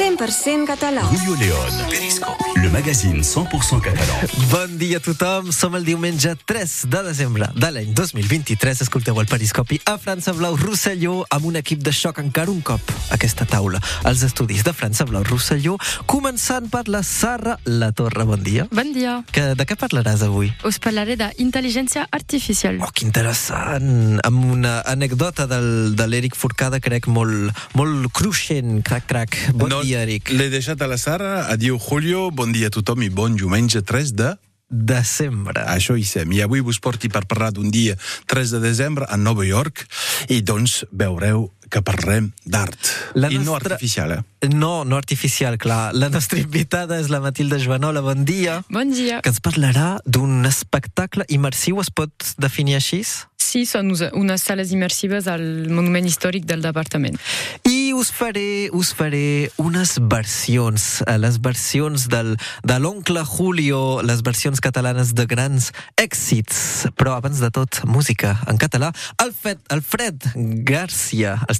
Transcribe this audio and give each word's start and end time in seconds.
100% 0.00 0.64
català. 0.64 1.02
Julio 1.02 1.36
León, 1.36 1.72
Periscopi, 1.90 2.60
le 2.62 2.70
magazine 2.70 3.20
100% 3.20 3.82
català. 3.82 4.14
Bon 4.48 4.78
dia 4.78 4.96
a 4.96 5.00
tothom, 5.04 5.50
som 5.52 5.74
el 5.76 5.84
diumenge 5.84 6.32
3 6.48 6.76
de 6.88 7.02
desembre 7.04 7.50
de 7.52 7.68
l'any 7.68 7.90
2023. 7.92 8.80
Escolteu 8.86 9.20
el 9.20 9.28
Periscopi 9.28 9.76
a 9.84 9.98
França 10.00 10.32
Blau 10.32 10.56
Rosselló 10.56 11.26
amb 11.28 11.50
un 11.50 11.58
equip 11.60 11.82
de 11.84 11.92
xoc 11.92 12.16
encara 12.22 12.48
un 12.48 12.62
cop 12.64 12.80
a 13.10 13.18
aquesta 13.18 13.44
taula. 13.44 13.82
Els 14.08 14.22
estudis 14.24 14.64
de 14.64 14.72
França 14.72 15.04
Blau 15.04 15.20
Rosselló, 15.28 15.76
començant 16.08 16.72
per 16.72 16.86
la 16.88 17.02
Sara 17.04 17.58
La 17.68 17.92
Torre. 17.92 18.24
Bon 18.24 18.40
dia. 18.40 18.64
Bon 18.72 18.94
dia. 18.96 19.18
Que, 19.36 19.50
de 19.52 19.68
què 19.68 19.76
parlaràs 19.76 20.24
avui? 20.24 20.48
Us 20.64 20.80
parlaré 20.80 21.18
d'intel·ligència 21.20 22.06
artificial. 22.08 22.80
Oh, 22.80 22.88
que 22.88 23.04
interessant! 23.04 24.16
Amb 24.24 24.48
una 24.56 24.78
anècdota 24.88 25.44
del, 25.44 25.92
de 25.92 26.08
l'Eric 26.08 26.40
Forcada, 26.40 26.80
crec, 26.80 27.04
molt, 27.12 27.52
molt 27.76 28.08
cruixent. 28.16 28.80
Crac, 28.80 29.04
crac. 29.12 29.36
Bon 29.52 29.68
no, 29.68 29.84
dia, 29.84 29.89
Eric. 29.94 30.30
L'he 30.34 30.50
deixat 30.52 30.82
a 30.82 30.88
la 30.90 30.98
Sara, 31.00 31.46
adiu 31.52 31.78
Julio, 31.78 32.30
bon 32.30 32.52
dia 32.52 32.70
a 32.70 32.74
tothom 32.74 33.02
i 33.02 33.10
bon 33.10 33.36
diumenge 33.38 33.82
3 33.82 34.14
de... 34.18 34.36
Desembre. 34.70 35.64
Això 35.66 35.96
hi 35.98 36.04
sem. 36.06 36.30
I 36.30 36.44
avui 36.44 36.60
vos 36.62 36.78
porti 36.78 37.08
per 37.10 37.24
parlar 37.26 37.48
d'un 37.50 37.72
dia 37.74 37.96
3 38.30 38.52
de 38.54 38.60
desembre 38.62 39.08
a 39.10 39.16
Nova 39.18 39.42
York 39.42 39.82
i 40.30 40.44
doncs 40.46 40.84
veureu 40.94 41.48
que 41.70 41.82
parlem 41.86 42.32
d'art. 42.44 42.76
La 43.14 43.30
I 43.30 43.38
no 43.38 43.52
nostra- 43.54 43.74
artificial, 43.76 44.12
eh? 44.12 44.20
No, 44.48 44.84
no 44.84 44.96
artificial, 44.96 45.58
clar. 45.58 45.92
La 45.94 46.08
nostra 46.08 46.38
invitada 46.40 46.98
és 46.98 47.10
la 47.12 47.20
Matilda 47.20 47.58
Joanola. 47.60 48.00
Bon 48.00 48.24
dia. 48.24 48.62
Bon 48.70 48.88
dia. 48.90 49.20
Que 49.20 49.28
ens 49.28 49.40
parlarà 49.44 49.98
d'un 50.06 50.44
espectacle 50.48 51.24
immersiu, 51.28 51.80
es 51.80 51.90
pot 51.90 52.10
definir 52.40 52.76
així? 52.80 53.02
Sí, 53.40 53.64
són 53.66 53.88
unes 54.14 54.42
sales 54.44 54.70
immersives 54.72 55.26
al 55.26 55.42
monument 55.72 56.06
històric 56.06 56.44
del 56.46 56.60
departament. 56.62 57.16
I 57.66 57.92
us 57.96 58.10
faré, 58.14 58.68
us 58.72 58.92
faré 58.94 59.50
unes 59.58 59.96
versions, 60.12 61.02
eh, 61.06 61.16
les 61.18 61.38
versions 61.40 62.06
del, 62.12 62.36
de 62.64 62.78
l'oncle 62.78 63.24
Julio, 63.24 64.00
les 64.02 64.22
versions 64.22 64.60
catalanes 64.60 65.14
de 65.14 65.26
grans 65.26 65.70
èxits. 66.00 66.86
Però 66.96 67.16
abans 67.16 67.40
de 67.40 67.50
tot, 67.50 67.82
música 67.84 68.38
en 68.48 68.56
català. 68.60 68.92
Alfred, 69.18 69.58
Alfred 69.68 70.30
Garcia, 70.64 71.38
els 71.48 71.59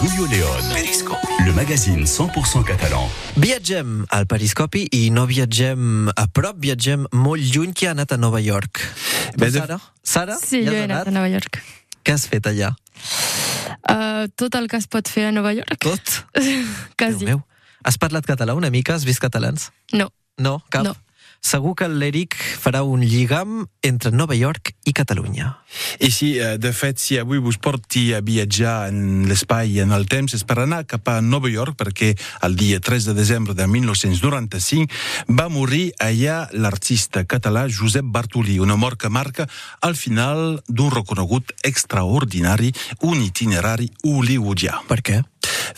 Julio 0.00 0.26
León, 0.26 0.62
le 1.44 1.52
magazine 1.52 2.06
100% 2.06 2.62
català. 2.64 3.00
Viatgem 3.34 4.04
al 4.14 4.26
Periscopi 4.30 4.84
i 4.94 5.08
no 5.10 5.24
viatgem 5.26 6.06
a 6.14 6.26
prop, 6.30 6.60
viatgem 6.62 7.08
molt 7.18 7.42
lluny 7.42 7.72
que 7.74 7.88
ha 7.88 7.96
anat 7.96 8.14
a 8.14 8.18
Nova 8.20 8.38
York. 8.38 8.78
Bé, 9.34 9.50
Sara? 9.50 9.80
Sara? 10.02 10.36
Sí, 10.38 10.62
Ja 10.62 10.70
jo 10.70 10.76
he 10.76 10.84
anat 10.86 11.10
a 11.10 11.14
Nova 11.14 11.26
York. 11.32 11.58
Què 12.06 12.14
has 12.14 12.28
fet 12.30 12.46
allà? 12.46 12.70
Uh, 13.90 14.28
tot 14.38 14.54
el 14.54 14.70
que 14.70 14.78
es 14.78 14.86
pot 14.86 15.10
fer 15.10 15.26
a 15.32 15.34
Nova 15.34 15.50
York. 15.56 15.74
Tot? 15.82 16.14
Quasi. 16.98 17.24
Déu 17.24 17.34
meu. 17.34 17.42
Has 17.82 17.98
parlat 17.98 18.26
català 18.26 18.54
una 18.54 18.70
mica? 18.70 18.94
Has 18.94 19.06
vist 19.08 19.22
catalans? 19.24 19.72
No. 19.92 20.12
No, 20.38 20.60
cap? 20.70 20.86
No. 20.86 20.94
Segur 21.40 21.74
que 21.78 21.86
l'Eric 21.88 22.34
farà 22.34 22.82
un 22.82 23.00
lligam 23.00 23.62
entre 23.86 24.10
Nova 24.10 24.34
York 24.34 24.72
i 24.84 24.92
Catalunya. 24.92 25.52
I 26.00 26.10
sí, 26.10 26.32
eh, 26.38 26.56
de 26.58 26.72
fet, 26.72 26.98
si 26.98 27.18
avui 27.18 27.38
vos 27.38 27.58
porti 27.62 28.12
a 28.12 28.20
viatjar 28.24 28.88
en 28.90 29.28
l'espai 29.28 29.76
i 29.76 29.80
en 29.84 29.94
el 29.94 30.08
temps 30.10 30.34
és 30.34 30.44
per 30.44 30.58
anar 30.64 30.82
cap 30.90 31.08
a 31.08 31.20
Nova 31.22 31.50
York 31.52 31.78
perquè 31.78 32.14
el 32.46 32.56
dia 32.58 32.80
3 32.80 33.10
de 33.10 33.14
desembre 33.14 33.54
de 33.54 33.68
1995 33.70 35.32
va 35.38 35.48
morir 35.48 35.92
allà 36.02 36.48
l'artista 36.52 37.24
català 37.24 37.68
Josep 37.68 38.04
Bartolí, 38.04 38.58
una 38.58 38.76
mort 38.76 38.98
que 38.98 39.08
marca 39.08 39.48
al 39.80 39.96
final 39.96 40.62
d'un 40.66 40.90
reconegut 40.90 41.54
extraordinari, 41.62 42.72
un 43.06 43.22
itinerari 43.22 43.90
hollywoodià. 44.02 44.82
Per 44.88 45.02
què? 45.02 45.22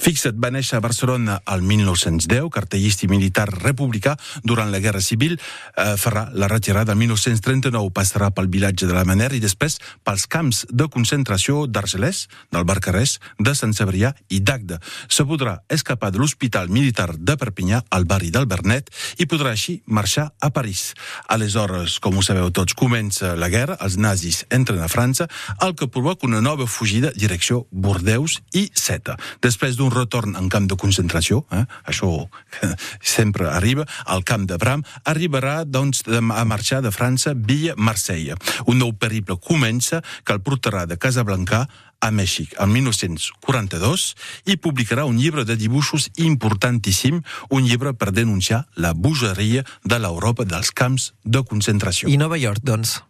Fixa't, 0.00 0.38
va 0.40 0.50
néixer 0.54 0.78
a 0.78 0.84
Barcelona 0.84 1.40
al 1.44 1.62
1910, 1.62 2.48
cartellista 2.52 3.06
i 3.06 3.10
militar 3.12 3.48
republicà 3.50 4.16
durant 4.42 4.70
la 4.72 4.80
Guerra 4.82 5.00
Civil. 5.04 5.36
Eh, 5.76 5.94
farà 6.00 6.28
la 6.32 6.48
retirada 6.48 6.92
el 6.92 6.98
1939, 6.98 7.92
passarà 7.94 8.30
pel 8.34 8.50
vilatge 8.52 8.88
de 8.88 8.96
la 8.96 9.04
Manera 9.08 9.36
i 9.36 9.42
després 9.42 9.78
pels 10.04 10.26
camps 10.30 10.64
de 10.70 10.88
concentració 10.92 11.66
d'Argelès, 11.66 12.26
del 12.52 12.66
Barcarès, 12.68 13.18
de 13.38 13.54
Sant 13.54 13.74
Cebrià 13.76 14.12
i 14.28 14.40
d'Agde. 14.40 14.80
Se 15.08 15.24
podrà 15.28 15.60
escapar 15.68 16.10
de 16.10 16.20
l'Hospital 16.20 16.70
Militar 16.72 17.14
de 17.18 17.36
Perpinyà 17.40 17.82
al 17.90 18.06
barri 18.08 18.30
del 18.34 18.48
Bernet 18.50 18.90
i 19.18 19.26
podrà 19.30 19.54
així 19.54 19.80
marxar 19.86 20.30
a 20.40 20.50
París. 20.54 20.94
Aleshores, 21.28 21.98
com 22.00 22.16
ho 22.16 22.24
sabeu 22.26 22.50
tots, 22.54 22.74
comença 22.74 23.34
la 23.36 23.50
guerra, 23.52 23.78
els 23.84 23.96
nazis 24.00 24.44
entren 24.50 24.82
a 24.82 24.88
França, 24.88 25.28
el 25.60 25.74
que 25.76 25.88
provoca 25.88 26.26
una 26.26 26.40
nova 26.40 26.66
fugida 26.66 27.12
direcció 27.16 27.66
Bordeus 27.70 28.40
i 28.56 28.68
Seta. 28.74 29.16
Després 29.42 29.59
després 29.60 29.76
d'un 29.76 29.90
retorn 29.92 30.38
en 30.40 30.48
camp 30.48 30.64
de 30.70 30.76
concentració, 30.80 31.42
eh, 31.52 31.66
això 31.84 32.08
sempre 33.04 33.50
arriba, 33.52 33.84
al 34.06 34.24
camp 34.24 34.46
de 34.48 34.56
Bram, 34.56 34.80
arribarà 35.04 35.66
doncs, 35.68 36.06
a 36.08 36.44
marxar 36.48 36.80
de 36.80 36.90
França 36.90 37.34
via 37.36 37.74
Marsella. 37.76 38.38
Un 38.64 38.80
nou 38.80 38.94
periple 38.96 39.36
comença 39.36 40.00
que 40.24 40.32
el 40.32 40.40
portarà 40.40 40.86
de 40.88 40.96
Casablanca 40.96 41.66
a 42.00 42.08
Mèxic 42.08 42.54
el 42.56 42.72
1942 42.72 44.06
i 44.48 44.56
publicarà 44.56 45.04
un 45.04 45.20
llibre 45.20 45.44
de 45.44 45.58
dibuixos 45.60 46.08
importantíssim, 46.16 47.20
un 47.52 47.68
llibre 47.68 47.92
per 47.92 48.14
denunciar 48.16 48.64
la 48.80 48.94
bogeria 48.96 49.66
de 49.84 50.00
l'Europa 50.00 50.48
dels 50.48 50.72
camps 50.72 51.12
de 51.24 51.44
concentració. 51.44 52.08
I 52.08 52.16
Nova 52.16 52.40
York, 52.40 52.64
doncs? 52.64 53.02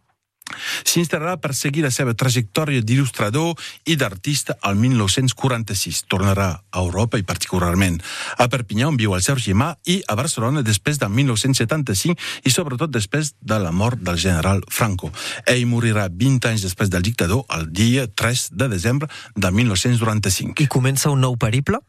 S'instal·larà 0.84 1.36
per 1.40 1.54
seguir 1.54 1.84
la 1.84 1.92
seva 1.94 2.14
trajectòria 2.14 2.82
d'il·lustrador 2.82 3.54
i 3.86 3.96
d'artista 4.00 4.56
al 4.60 4.76
1946. 4.80 6.04
Tornarà 6.10 6.50
a 6.70 6.82
Europa 6.82 7.18
i 7.18 7.26
particularment 7.26 8.00
a 8.38 8.48
Perpinyà, 8.50 8.88
on 8.88 8.98
viu 9.00 9.14
el 9.14 9.24
seu 9.24 9.38
germà, 9.40 9.74
i 9.86 10.00
a 10.06 10.16
Barcelona 10.18 10.64
després 10.66 10.98
del 11.00 11.12
1975 11.14 12.46
i 12.46 12.54
sobretot 12.54 12.90
després 12.92 13.34
de 13.40 13.60
la 13.62 13.72
mort 13.72 14.00
del 14.00 14.18
general 14.18 14.64
Franco. 14.70 15.12
Ell 15.46 15.66
morirà 15.70 16.08
20 16.10 16.50
anys 16.50 16.66
després 16.66 16.90
del 16.90 17.06
dictador 17.06 17.44
el 17.56 17.70
dia 17.72 18.06
3 18.08 18.48
de 18.52 18.68
desembre 18.68 19.08
de 19.36 19.50
1995. 19.50 20.60
I 20.60 20.68
comença 20.68 21.10
un 21.10 21.22
nou 21.24 21.36
periple? 21.40 21.80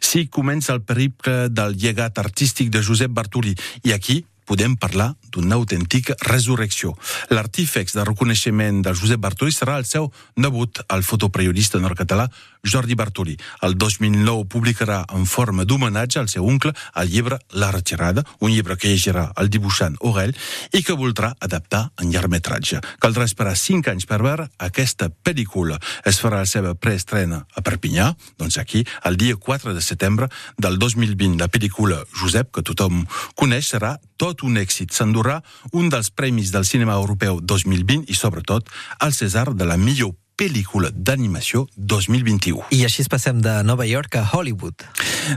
Sí, 0.00 0.26
comença 0.28 0.74
el 0.74 0.82
periple 0.84 1.48
del 1.48 1.76
llegat 1.80 2.18
artístic 2.20 2.70
de 2.70 2.82
Josep 2.84 3.12
Bartolí 3.16 3.54
i 3.84 3.94
aquí 3.96 4.24
podem 4.46 4.76
parlar 4.78 5.12
d'una 5.34 5.58
autèntica 5.58 6.16
resurrecció. 6.22 6.94
L'artífex 7.34 7.96
de 7.98 8.04
reconeixement 8.06 8.82
del 8.86 8.96
Josep 8.96 9.20
Bartolí 9.20 9.52
serà 9.52 9.76
el 9.80 9.86
seu 9.88 10.10
nebut, 10.36 10.80
el 10.88 11.02
fotoperiodista 11.02 11.82
nord-català 11.82 12.28
Jordi 12.66 12.94
Bartolí. 12.98 13.36
El 13.62 13.76
2009 13.78 14.46
publicarà 14.50 15.04
en 15.14 15.26
forma 15.26 15.64
d'homenatge 15.64 16.20
al 16.20 16.28
seu 16.28 16.46
oncle 16.46 16.74
el 16.94 17.10
llibre 17.10 17.38
La 17.52 17.70
retirada, 17.72 18.24
un 18.40 18.52
llibre 18.52 18.76
que 18.76 18.90
llegirà 18.90 19.30
el 19.40 19.50
dibuixant 19.50 19.96
Aurel 20.02 20.34
i 20.72 20.82
que 20.82 20.96
voldrà 20.98 21.32
adaptar 21.40 21.90
en 22.02 22.10
llargmetratge. 22.12 22.82
Caldrà 23.00 23.24
esperar 23.24 23.56
5 23.56 23.92
anys 23.94 24.08
per 24.10 24.20
veure 24.24 24.48
aquesta 24.58 25.08
pel·lícula. 25.08 25.78
Es 26.04 26.20
farà 26.22 26.42
la 26.42 26.50
seva 26.50 26.74
preestrena 26.74 27.44
a 27.54 27.62
Perpinyà, 27.62 28.12
doncs 28.38 28.58
aquí, 28.58 28.84
el 29.04 29.16
dia 29.16 29.36
4 29.36 29.74
de 29.74 29.84
setembre 29.84 30.28
del 30.58 30.78
2020. 30.78 31.38
La 31.40 31.48
pel·lícula 31.48 32.02
Josep, 32.20 32.52
que 32.52 32.66
tothom 32.66 33.04
coneix, 33.34 33.70
serà 33.72 33.96
tot 34.16 34.42
un 34.42 34.58
èxit. 34.60 34.92
S'endurà 34.92 35.40
un 35.72 35.90
dels 35.92 36.10
premis 36.10 36.52
del 36.52 36.68
cinema 36.68 36.98
europeu 36.98 37.40
2020 37.40 38.10
i, 38.10 38.14
sobretot, 38.14 38.70
el 39.00 39.12
César 39.14 39.52
de 39.54 39.68
la 39.68 39.76
millor 39.76 40.14
pel·lícula 40.36 40.90
d'animació 40.92 41.64
2021. 41.76 42.68
I 42.76 42.82
així 42.86 43.04
passem 43.10 43.40
de 43.44 43.58
Nova 43.64 43.86
York 43.88 44.18
a 44.20 44.24
Hollywood. 44.28 44.84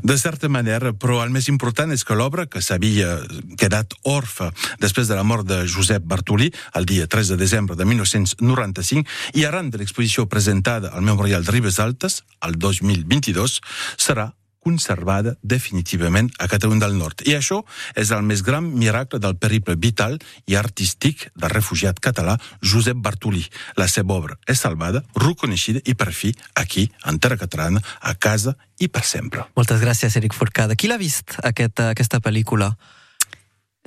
De 0.03 0.17
certa 0.21 0.49
manera, 0.51 0.91
però 0.93 1.21
el 1.23 1.31
més 1.33 1.47
important 1.49 1.91
és 1.95 2.03
que 2.05 2.17
l'obra, 2.17 2.45
que 2.45 2.61
s'havia 2.61 3.17
quedat 3.57 3.95
orfa 4.03 4.51
després 4.83 5.07
de 5.09 5.17
la 5.17 5.23
mort 5.23 5.47
de 5.47 5.63
Josep 5.67 6.03
Bartolí, 6.05 6.51
el 6.75 6.85
dia 6.89 7.07
3 7.07 7.33
de 7.33 7.39
desembre 7.39 7.77
de 7.79 7.87
1995, 7.87 9.07
i 9.39 9.45
arran 9.47 9.71
de 9.71 9.81
l'exposició 9.81 10.27
presentada 10.27 10.93
al 10.93 11.07
Memorial 11.07 11.45
de 11.45 11.55
Ribes 11.55 11.79
Altes, 11.79 12.23
el 12.45 12.59
2022, 12.59 13.61
serà 13.97 14.33
conservada 14.69 15.35
definitivament 15.41 16.29
a 16.37 16.47
Catalunya 16.47 16.85
del 16.85 16.97
Nord. 16.99 17.25
I 17.25 17.35
això 17.39 17.63
és 17.97 18.13
el 18.13 18.23
més 18.27 18.43
gran 18.45 18.67
miracle 18.69 19.19
del 19.21 19.37
periple 19.41 19.75
vital 19.81 20.19
i 20.45 20.57
artístic 20.59 21.29
del 21.33 21.53
refugiat 21.55 21.99
català 22.03 22.37
Josep 22.61 23.01
Bartolí. 23.01 23.45
La 23.81 23.89
seva 23.89 24.17
obra 24.19 24.37
és 24.45 24.61
salvada, 24.61 25.01
reconeixida 25.17 25.81
i 25.89 25.97
per 25.97 26.11
fi 26.13 26.33
aquí, 26.61 26.89
en 27.09 27.17
terra 27.19 27.39
catalana, 27.41 27.81
a 28.01 28.13
casa 28.15 28.55
i 28.79 28.87
per 28.87 29.03
sempre. 29.07 29.47
Moltes 29.57 29.81
gràcies, 29.81 30.15
Eric 30.19 30.37
Forcada. 30.37 30.77
Qui 30.77 30.91
l'ha 30.91 31.01
vist, 31.01 31.39
aquest, 31.43 31.81
aquesta 31.89 32.21
pel·lícula? 32.23 32.73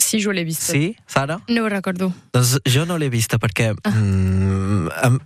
Si 0.02 0.20
jo 0.22 0.34
l'he 0.34 0.44
vista. 0.44 0.72
Sí, 0.72 0.92
Sara? 1.06 1.38
No 1.48 1.64
ho 1.64 1.70
recordo. 1.72 2.10
Doncs 2.34 2.58
jo 2.68 2.84
no 2.88 2.98
l'he 3.00 3.08
vista 3.12 3.38
perquè 3.42 3.70
mm, 3.74 4.90
em, 5.06 5.18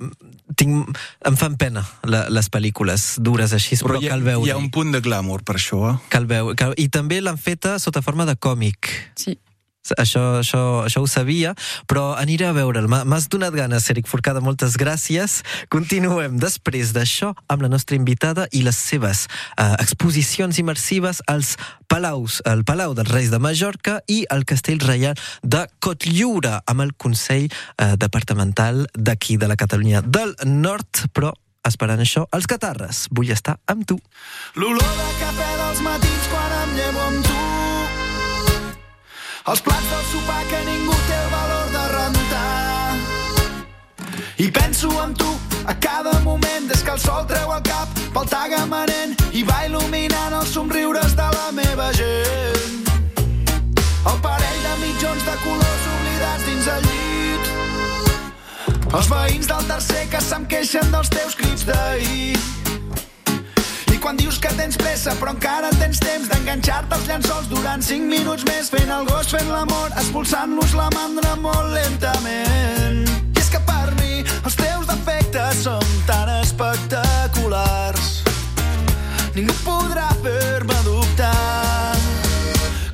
tinc, 0.59 0.99
em 1.27 1.39
fan 1.39 1.57
pena 1.61 1.83
la, 2.07 2.27
les 2.33 2.51
pel·lícules 2.53 3.09
dures 3.25 3.57
així, 3.57 3.79
però, 3.83 3.99
hi 4.01 4.11
ha, 4.11 4.15
cal 4.15 4.27
veure. 4.27 4.47
hi 4.47 4.55
ha 4.55 4.61
un 4.61 4.71
punt 4.75 4.93
de 4.95 5.01
glamour 5.05 5.43
per 5.47 5.57
això, 5.59 5.81
eh? 5.91 5.97
Cal 6.13 6.29
veure. 6.31 6.55
Cal... 6.59 6.77
I 6.81 6.89
també 6.93 7.23
l'han 7.25 7.41
feta 7.41 7.79
sota 7.83 8.05
forma 8.05 8.29
de 8.29 8.37
còmic. 8.37 8.93
Sí. 9.19 9.39
Això, 9.97 10.41
això, 10.41 10.63
això 10.89 11.03
ho 11.05 11.07
sabia, 11.07 11.55
però 11.87 12.15
aniré 12.19 12.47
a 12.49 12.53
veure'l. 12.57 12.89
M'ha- 12.89 13.05
M'has 13.05 13.29
donat 13.29 13.55
ganes, 13.55 13.89
Eric 13.91 14.07
Forcada, 14.11 14.41
moltes 14.41 14.77
gràcies. 14.77 15.43
Continuem 15.69 16.39
després 16.43 16.93
d'això 16.97 17.33
amb 17.49 17.63
la 17.63 17.69
nostra 17.69 17.97
invitada 17.97 18.49
i 18.53 18.63
les 18.67 18.77
seves 18.77 19.27
eh, 19.57 19.73
exposicions 19.79 20.59
immersives 20.59 21.23
als 21.27 21.57
palaus, 21.87 22.41
el 22.45 22.65
Palau 22.67 22.95
dels 22.99 23.11
Reis 23.13 23.31
de 23.31 23.39
Mallorca 23.39 24.01
i 24.11 24.25
el 24.35 24.45
Castell 24.45 24.81
Reial 24.83 25.15
de 25.43 25.67
Cotlliure, 25.79 26.61
amb 26.67 26.81
el 26.83 26.95
Consell 26.99 27.47
eh, 27.47 27.95
Departamental 27.97 28.87
d'aquí, 28.95 29.37
de 29.37 29.47
la 29.49 29.57
Catalunya 29.57 30.03
del 30.03 30.35
Nord, 30.45 31.07
però 31.15 31.33
esperant 31.67 31.99
això, 32.03 32.27
els 32.35 32.47
catarres. 32.47 33.07
Vull 33.11 33.31
estar 33.35 33.57
amb 33.67 33.87
tu. 33.87 33.97
L'olor 34.55 34.83
de 35.01 35.09
cafè 35.23 35.51
dels 35.63 35.81
matins 35.83 36.29
quan 36.31 36.55
em 36.63 36.77
llevo 36.79 37.01
amb 37.09 37.27
tu. 37.27 37.36
Els 39.47 39.61
plats 39.63 39.87
del 39.87 40.01
sopar 40.11 40.41
que 40.51 40.59
ningú 40.67 40.95
té 41.07 41.17
el 41.23 41.29
valor 41.31 41.69
de 41.71 41.83
rentar. 41.93 42.95
I 44.43 44.49
penso 44.51 44.91
en 45.05 45.15
tu 45.15 45.29
a 45.71 45.75
cada 45.79 46.19
moment 46.25 46.67
des 46.67 46.83
que 46.83 46.91
el 46.91 46.99
sol 46.99 47.23
treu 47.31 47.53
el 47.55 47.63
cap 47.69 47.87
pel 48.17 48.27
tagamanent 48.33 49.15
i 49.31 49.45
va 49.47 49.61
il·luminant 49.69 50.35
els 50.41 50.51
somriures 50.51 51.15
de 51.15 51.29
la 51.39 51.47
meva 51.55 51.93
gent. 51.95 52.91
El 54.11 54.19
parell 54.27 54.61
de 54.67 54.75
mitjons 54.83 55.23
de 55.31 55.39
colors 55.47 55.89
oblidats 55.95 56.51
dins 56.51 56.67
el 56.75 56.83
llit. 56.91 57.43
Els 58.99 59.15
veïns 59.15 59.47
del 59.55 59.65
tercer 59.71 60.09
que 60.11 60.27
se'm 60.27 60.51
queixen 60.51 60.91
dels 60.91 61.15
teus 61.15 61.39
crits 61.39 61.71
d'ahir. 61.71 62.66
Quan 64.07 64.15
dius 64.15 64.37
que 64.39 64.53
tens 64.55 64.77
pressa 64.79 65.11
però 65.19 65.33
encara 65.35 65.67
tens 65.81 65.99
temps 65.99 66.29
d'enganxar-te 66.31 66.95
als 66.95 67.09
llençols 67.09 67.49
durant 67.51 67.83
5 67.83 68.07
minuts 68.07 68.45
més 68.47 68.69
fent 68.71 68.87
el 68.95 69.03
gos, 69.09 69.33
fent 69.35 69.49
l'amor, 69.51 69.91
expulsant-los 69.99 70.77
la 70.79 70.87
mandra 70.95 71.33
molt 71.43 71.73
lentament. 71.75 73.03
I 73.35 73.43
és 73.43 73.51
que 73.51 73.59
per 73.67 73.91
mi 73.99 74.23
els 74.23 74.55
teus 74.61 74.87
defectes 74.87 75.65
són 75.65 75.83
tan 76.07 76.31
espectaculars. 76.37 78.23
Ningú 79.35 79.59
podrà 79.67 80.07
fer-me 80.23 80.79
dubtar 80.87 81.99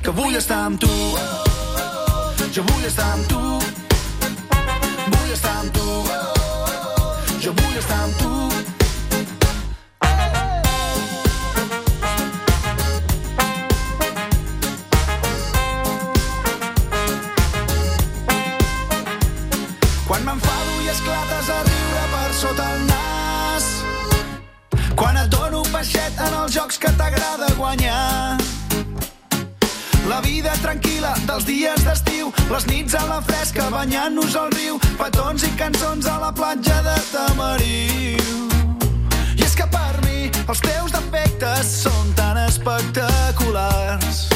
que 0.01 0.17
vull 0.17 0.33
estar 0.41 0.63
amb 0.65 0.81
tu. 0.81 0.95
Jo 2.57 2.65
vull 2.71 2.89
estar 2.89 3.11
amb 3.13 3.29
tu. 3.29 3.43
Vull 5.13 5.29
estar 5.37 5.59
amb 5.61 5.77
tu. 5.77 5.91
Jo 7.37 7.53
vull 7.61 7.77
estar 7.77 8.01
amb 8.01 8.17
tu 8.17 8.42
dels 31.33 31.45
dies 31.49 31.81
d'estiu, 31.81 32.27
les 32.53 32.65
nits 32.69 32.93
a 32.93 33.01
la 33.09 33.17
fresca 33.25 33.65
banyant-nos 33.73 34.35
al 34.37 34.51
riu, 34.53 34.75
petons 34.99 35.41
i 35.47 35.49
cançons 35.57 36.05
a 36.05 36.19
la 36.21 36.29
platja 36.29 36.75
de 36.85 36.93
Tamariu. 37.09 38.43
I 39.39 39.41
és 39.41 39.55
que 39.57 39.65
per 39.73 39.95
mi 40.03 40.29
els 40.29 40.61
teus 40.61 40.93
defectes 40.93 41.71
són 41.87 42.13
tan 42.19 42.37
espectaculars. 42.43 44.27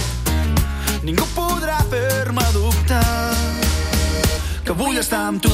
Ningú 1.05 1.27
podrà 1.35 1.77
fer-me 1.91 2.47
dubtar 2.55 3.03
que 4.65 4.73
vull 4.73 4.97
estar 4.97 5.27
amb 5.29 5.43
tu. 5.45 5.53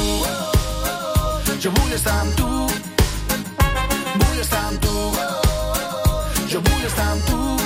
Jo 1.60 1.76
vull 1.76 1.92
estar 1.98 2.22
amb 2.22 2.40
tu. 2.40 2.52
Vull 4.16 4.40
estar 4.40 4.64
amb 4.70 4.80
tu. 4.88 4.96
Jo 6.48 6.64
vull 6.64 6.88
estar 6.88 7.12
amb 7.12 7.28
tu. 7.28 7.63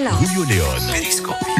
100% 0.00 0.08
català. 0.08 0.10
Julio 0.18 0.44
León. 0.44 0.90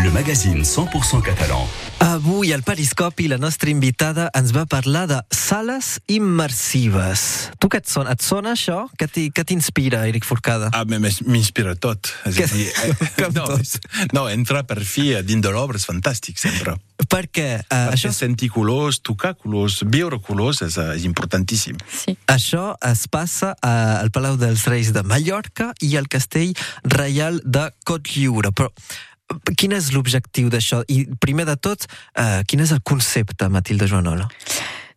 Le 0.02 0.10
magazine 0.10 0.64
100% 0.64 1.20
catalan. 1.20 1.89
Avui 2.20 2.52
al 2.52 2.62
Periscopi 2.62 3.28
la 3.32 3.38
nostra 3.40 3.70
invitada 3.72 4.26
ens 4.36 4.50
va 4.52 4.66
parlar 4.68 5.06
de 5.08 5.16
sales 5.32 5.94
immersives. 6.12 7.22
Tu 7.56 7.70
què 7.72 7.80
et 7.80 7.88
sona? 7.88 8.12
Et 8.12 8.20
sona 8.20 8.52
això? 8.52 8.82
Què 9.00 9.08
què 9.32 9.44
t'inspira, 9.48 10.02
Eric 10.10 10.26
Forcada? 10.28 10.68
Ah, 10.76 10.84
m'inspira 10.84 11.72
tot. 11.80 12.10
És 12.28 12.36
Que- 12.36 12.44
a 12.44 12.52
dir, 12.52 12.66
eh, 12.68 13.32
no, 13.32 13.46
tot. 13.46 13.60
és- 13.64 13.80
no, 14.12 14.28
entrar 14.28 14.66
per 14.68 14.84
fi 14.84 15.14
a 15.16 15.22
dins 15.24 15.40
de 15.40 15.48
l'obra 15.50 15.80
és 15.80 15.86
fantàstic, 15.88 16.36
sempre. 16.36 16.76
Perquè 17.08 17.62
uh, 17.64 17.88
Això... 17.88 18.10
això, 18.10 18.12
Sentir 18.12 18.50
colors, 18.52 19.00
tocar 19.00 19.32
colors, 19.40 19.80
viure 19.88 20.20
colors 20.20 20.60
és, 20.60 20.76
eh, 20.76 20.92
és 20.98 21.04
importantíssim. 21.08 21.78
Si. 21.88 22.12
això 22.28 22.74
es 22.84 23.06
passa 23.08 23.54
a- 23.62 23.96
al 24.02 24.10
Palau 24.10 24.36
dels 24.36 24.66
Reis 24.68 24.92
de 24.92 25.02
Mallorca 25.02 25.72
i 25.80 25.96
al 25.96 26.06
Castell 26.12 26.52
Reial 26.84 27.40
de 27.44 27.70
Cotlliure. 27.88 28.52
Però 28.52 28.68
eh, 28.68 29.09
quin 29.56 29.72
és 29.76 29.92
l'objectiu 29.94 30.50
d'això? 30.52 30.82
I 30.88 31.04
primer 31.20 31.46
de 31.48 31.56
tot, 31.56 31.86
uh, 32.18 32.42
quin 32.46 32.62
és 32.64 32.72
el 32.74 32.82
concepte, 32.82 33.48
Matilde 33.48 33.88
Joanola? 33.90 34.28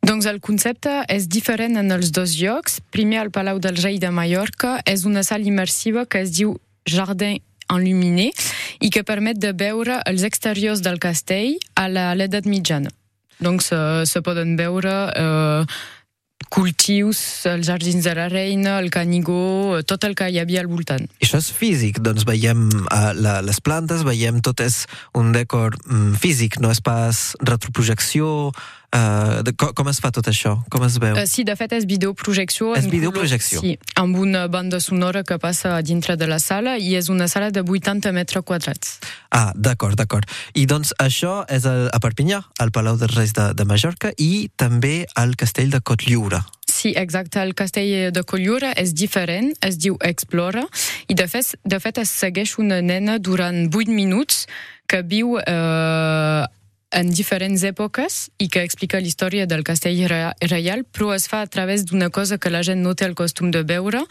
Doncs 0.04 0.28
el 0.28 0.42
concepte 0.44 1.06
és 1.08 1.30
diferent 1.32 1.78
en 1.80 1.94
els 1.96 2.12
dos 2.12 2.36
llocs. 2.36 2.82
Primer, 2.92 3.22
al 3.22 3.32
Palau 3.32 3.62
del 3.64 3.80
Rei 3.80 4.02
de 4.04 4.12
Mallorca 4.12 4.82
és 4.86 5.06
una 5.08 5.24
sala 5.24 5.48
immersiva 5.48 6.04
que 6.06 6.26
es 6.26 6.34
diu 6.36 6.58
Jardin 6.84 7.40
enluminé 7.72 8.32
i 8.84 8.90
que 8.92 9.06
permet 9.08 9.40
de 9.40 9.54
veure 9.56 10.02
els 10.10 10.26
exteriors 10.28 10.84
del 10.84 11.00
castell 11.00 11.56
a 11.80 11.88
l'edat 11.88 12.50
mitjana. 12.50 12.92
Doncs 13.44 13.72
se, 13.72 13.80
se 14.10 14.22
poden 14.26 14.58
veure 14.60 14.94
eh, 15.16 15.78
cultius, 16.54 17.20
els 17.50 17.66
jardins 17.66 18.06
de 18.06 18.14
la 18.14 18.28
reina, 18.30 18.78
el 18.80 18.92
Canigó, 18.94 19.80
eh, 19.80 19.84
tot 19.90 20.06
el 20.06 20.14
que 20.18 20.30
hi 20.30 20.38
havia 20.42 20.62
al 20.62 20.70
voltant. 20.70 21.08
I 21.18 21.26
això 21.26 21.42
és 21.42 21.50
físic, 21.50 21.98
doncs 22.06 22.28
veiem 22.30 22.68
uh, 22.84 23.10
la, 23.18 23.40
les 23.46 23.60
plantes, 23.64 24.06
veiem 24.06 24.42
tot 24.46 24.62
és 24.62 24.84
un 25.18 25.34
decor 25.34 25.80
mm, 25.82 26.14
físic, 26.22 26.60
no 26.62 26.70
és 26.74 26.84
pas 26.84 27.26
retroprojecció. 27.42 28.52
Uh, 28.94 29.42
de, 29.42 29.54
com, 29.58 29.72
com 29.74 29.88
es 29.90 29.98
fa 30.04 30.12
tot 30.14 30.28
això? 30.30 30.52
Com 30.70 30.84
es 30.86 31.00
veu? 31.02 31.16
Uh, 31.18 31.24
sí, 31.26 31.42
de 31.44 31.56
fet 31.58 31.72
és 31.74 31.88
videoprojecció. 31.90 32.76
És 32.78 32.86
videoprojecció. 32.92 33.60
color- 33.60 33.74
Sí, 33.74 33.94
amb 33.98 34.18
una 34.22 34.46
banda 34.48 34.80
sonora 34.80 35.24
que 35.24 35.40
passa 35.42 35.82
dintre 35.82 36.16
de 36.16 36.28
la 36.30 36.38
sala 36.40 36.78
i 36.78 36.94
és 36.96 37.10
una 37.10 37.28
sala 37.28 37.50
de 37.50 37.64
80 37.66 38.12
metres 38.14 38.44
quadrats. 38.46 39.00
Ah, 39.32 39.52
d'acord, 39.56 39.98
d'acord. 39.98 40.30
I 40.54 40.68
doncs 40.70 40.94
això 41.02 41.44
és 41.50 41.66
el, 41.66 41.90
a 41.92 42.00
Perpinyà, 42.00 42.44
al 42.60 42.70
Palau 42.72 42.98
dels 43.02 43.16
Reis 43.16 43.34
de, 43.34 43.50
de 43.58 43.66
Mallorca 43.66 44.14
i 44.22 44.52
també 44.56 45.08
al 45.16 45.34
Castell 45.36 45.72
de 45.74 45.82
Cotlliure. 45.82 46.44
Sí, 46.70 46.94
exacte. 46.98 47.42
El 47.42 47.54
castell 47.56 48.12
de 48.14 48.24
Cotlliure 48.24 48.74
és 48.78 48.94
diferent, 48.94 49.54
es 49.62 49.78
diu 49.78 49.98
Explora, 50.02 50.66
i 51.08 51.16
de 51.16 51.26
fet, 51.28 51.56
de 51.64 51.80
fet 51.80 51.98
es 52.02 52.10
segueix 52.14 52.58
una 52.60 52.82
nena 52.82 53.18
durant 53.20 53.70
8 53.74 53.90
minuts 53.90 54.46
que 54.86 55.02
viu 55.02 55.38
eh, 55.40 56.46
en 56.94 57.10
diferents 57.10 57.64
èpoques 57.66 58.30
i 58.40 58.48
que 58.54 58.64
explica 58.64 59.02
la 59.02 59.10
història 59.10 59.48
del 59.50 59.66
castell 59.66 60.00
reial, 60.08 60.86
però 60.86 61.14
es 61.16 61.28
fa 61.28 61.42
a 61.42 61.50
través 61.50 61.86
d'una 61.90 62.10
cosa 62.14 62.38
que 62.38 62.54
la 62.54 62.64
gent 62.64 62.84
no 62.86 62.94
té 62.96 63.08
el 63.10 63.16
costum 63.18 63.52
de 63.52 63.64
veure, 63.68 64.04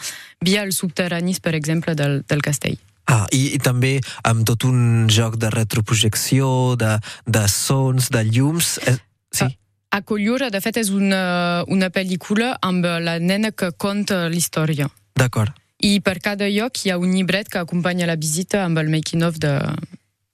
via 0.43 0.67
els 0.67 0.83
subterranis, 0.83 1.41
per 1.41 1.55
exemple, 1.55 1.95
del, 1.95 2.23
del 2.29 2.43
castell. 2.43 2.79
Ah, 3.11 3.27
i, 3.35 3.55
i 3.57 3.59
també 3.63 3.97
amb 4.29 4.45
tot 4.47 4.65
un 4.69 5.09
joc 5.11 5.39
de 5.41 5.51
retroprojecció, 5.51 6.77
de, 6.79 6.99
de 7.27 7.47
sons, 7.49 8.11
de 8.15 8.23
llums... 8.29 8.79
Eh, 8.87 8.99
sí? 9.31 9.49
Ah. 9.49 9.59
A 9.93 10.01
Cotlliure, 10.01 10.47
de 10.49 10.61
fet, 10.65 10.79
és 10.81 10.89
una, 10.89 11.65
una 11.69 11.91
pel·lícula 11.93 12.55
amb 12.65 12.87
la 13.05 13.19
nena 13.21 13.51
que 13.53 13.75
conta 13.77 14.23
la 14.25 14.39
història. 14.39 14.87
D'acord. 15.21 15.53
I 15.85 15.99
per 16.01 16.15
cada 16.25 16.49
lloc 16.49 16.81
hi 16.81 16.95
ha 16.95 16.97
un 16.97 17.13
llibret 17.13 17.51
que 17.53 17.61
acompanya 17.61 18.09
la 18.09 18.17
visita 18.17 18.63
amb 18.65 18.81
el 18.81 18.89
making-of 18.89 19.37
de, 19.43 19.53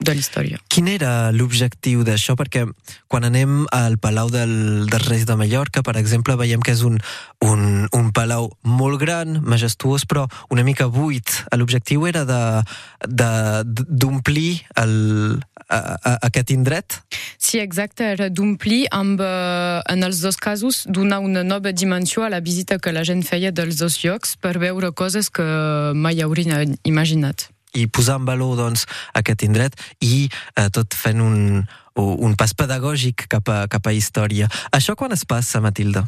de 0.01 0.15
la 0.15 0.21
història. 0.21 0.59
Quin 0.71 0.87
era 0.89 1.31
l'objectiu 1.35 2.05
d'això? 2.07 2.37
Perquè 2.39 2.63
quan 3.11 3.25
anem 3.27 3.65
al 3.75 3.97
Palau 3.99 4.31
del, 4.31 4.87
dels 4.87 5.09
Reis 5.09 5.25
de 5.27 5.35
Mallorca, 5.37 5.83
per 5.83 5.97
exemple, 5.99 6.37
veiem 6.39 6.63
que 6.63 6.71
és 6.73 6.83
un, 6.87 7.01
un, 7.43 7.89
un 7.93 8.13
palau 8.15 8.47
molt 8.63 9.01
gran, 9.03 9.41
majestuós, 9.43 10.07
però 10.07 10.29
una 10.55 10.63
mica 10.63 10.87
buit. 10.87 11.27
L'objectiu 11.51 12.07
era 12.07 12.23
d'omplir 13.05 14.63
el- 14.77 15.41
a- 15.69 15.99
a- 16.03 16.19
aquest 16.31 16.51
indret? 16.55 17.03
Sí, 17.37 17.59
exacte, 17.59 18.05
era 18.15 18.31
d'omplir 18.31 18.87
amb, 18.91 19.21
eh, 19.21 19.83
en 19.93 20.03
els 20.05 20.21
dos 20.23 20.37
casos, 20.37 20.85
donar 20.89 21.19
una 21.21 21.43
nova 21.45 21.73
dimensió 21.73 22.23
a 22.25 22.31
la 22.31 22.41
visita 22.41 22.79
que 22.79 22.93
la 22.93 23.03
gent 23.05 23.23
feia 23.27 23.51
dels 23.53 23.77
dos 23.77 23.99
llocs 24.05 24.37
per 24.37 24.59
veure 24.59 24.93
coses 24.93 25.29
que 25.31 25.45
mai 25.95 26.21
haurien 26.23 26.79
imaginat. 26.85 27.51
I 27.75 27.87
posar 27.87 28.19
en 28.21 28.29
valor 28.29 28.57
doncs, 28.59 28.87
aquest 29.19 29.45
indret 29.47 29.77
i 30.01 30.29
eh, 30.29 30.69
tot 30.73 30.95
fent 30.97 31.21
un, 31.21 31.63
un 31.99 32.35
pas 32.39 32.53
pedagògic 32.55 33.27
cap 33.31 33.49
a, 33.51 33.59
cap 33.71 33.87
a 33.87 33.95
història. 33.95 34.49
Això 34.75 34.95
quan 34.99 35.13
es 35.15 35.25
passa, 35.29 35.61
Matilda? 35.65 36.05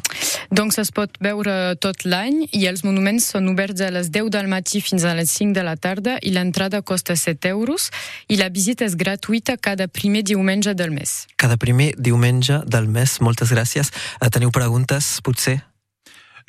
Doncs 0.51 0.79
es 0.81 0.91
pot 0.95 1.15
veure 1.23 1.75
tot 1.83 2.05
l'any 2.05 2.45
i 2.51 2.65
els 2.69 2.85
monuments 2.87 3.31
són 3.33 3.49
oberts 3.51 3.83
a 3.83 3.91
les 3.93 4.11
10 4.11 4.31
del 4.33 4.49
matí 4.51 4.81
fins 4.83 5.05
a 5.05 5.15
les 5.17 5.31
5 5.31 5.55
de 5.57 5.65
la 5.67 5.77
tarda 5.79 6.17
i 6.21 6.33
l'entrada 6.35 6.81
costa 6.81 7.15
7 7.15 7.51
euros 7.51 7.89
i 8.27 8.39
la 8.39 8.49
visita 8.49 8.85
és 8.87 8.97
gratuïta 8.99 9.57
cada 9.57 9.87
primer 9.87 10.23
diumenge 10.27 10.75
del 10.75 10.91
mes. 10.95 11.25
Cada 11.35 11.57
primer 11.57 11.93
diumenge 11.97 12.61
del 12.65 12.87
mes, 12.87 13.19
moltes 13.21 13.51
gràcies. 13.51 13.91
Eh, 14.19 14.29
Teniu 14.31 14.51
preguntes, 14.51 15.19
potser? 15.23 15.59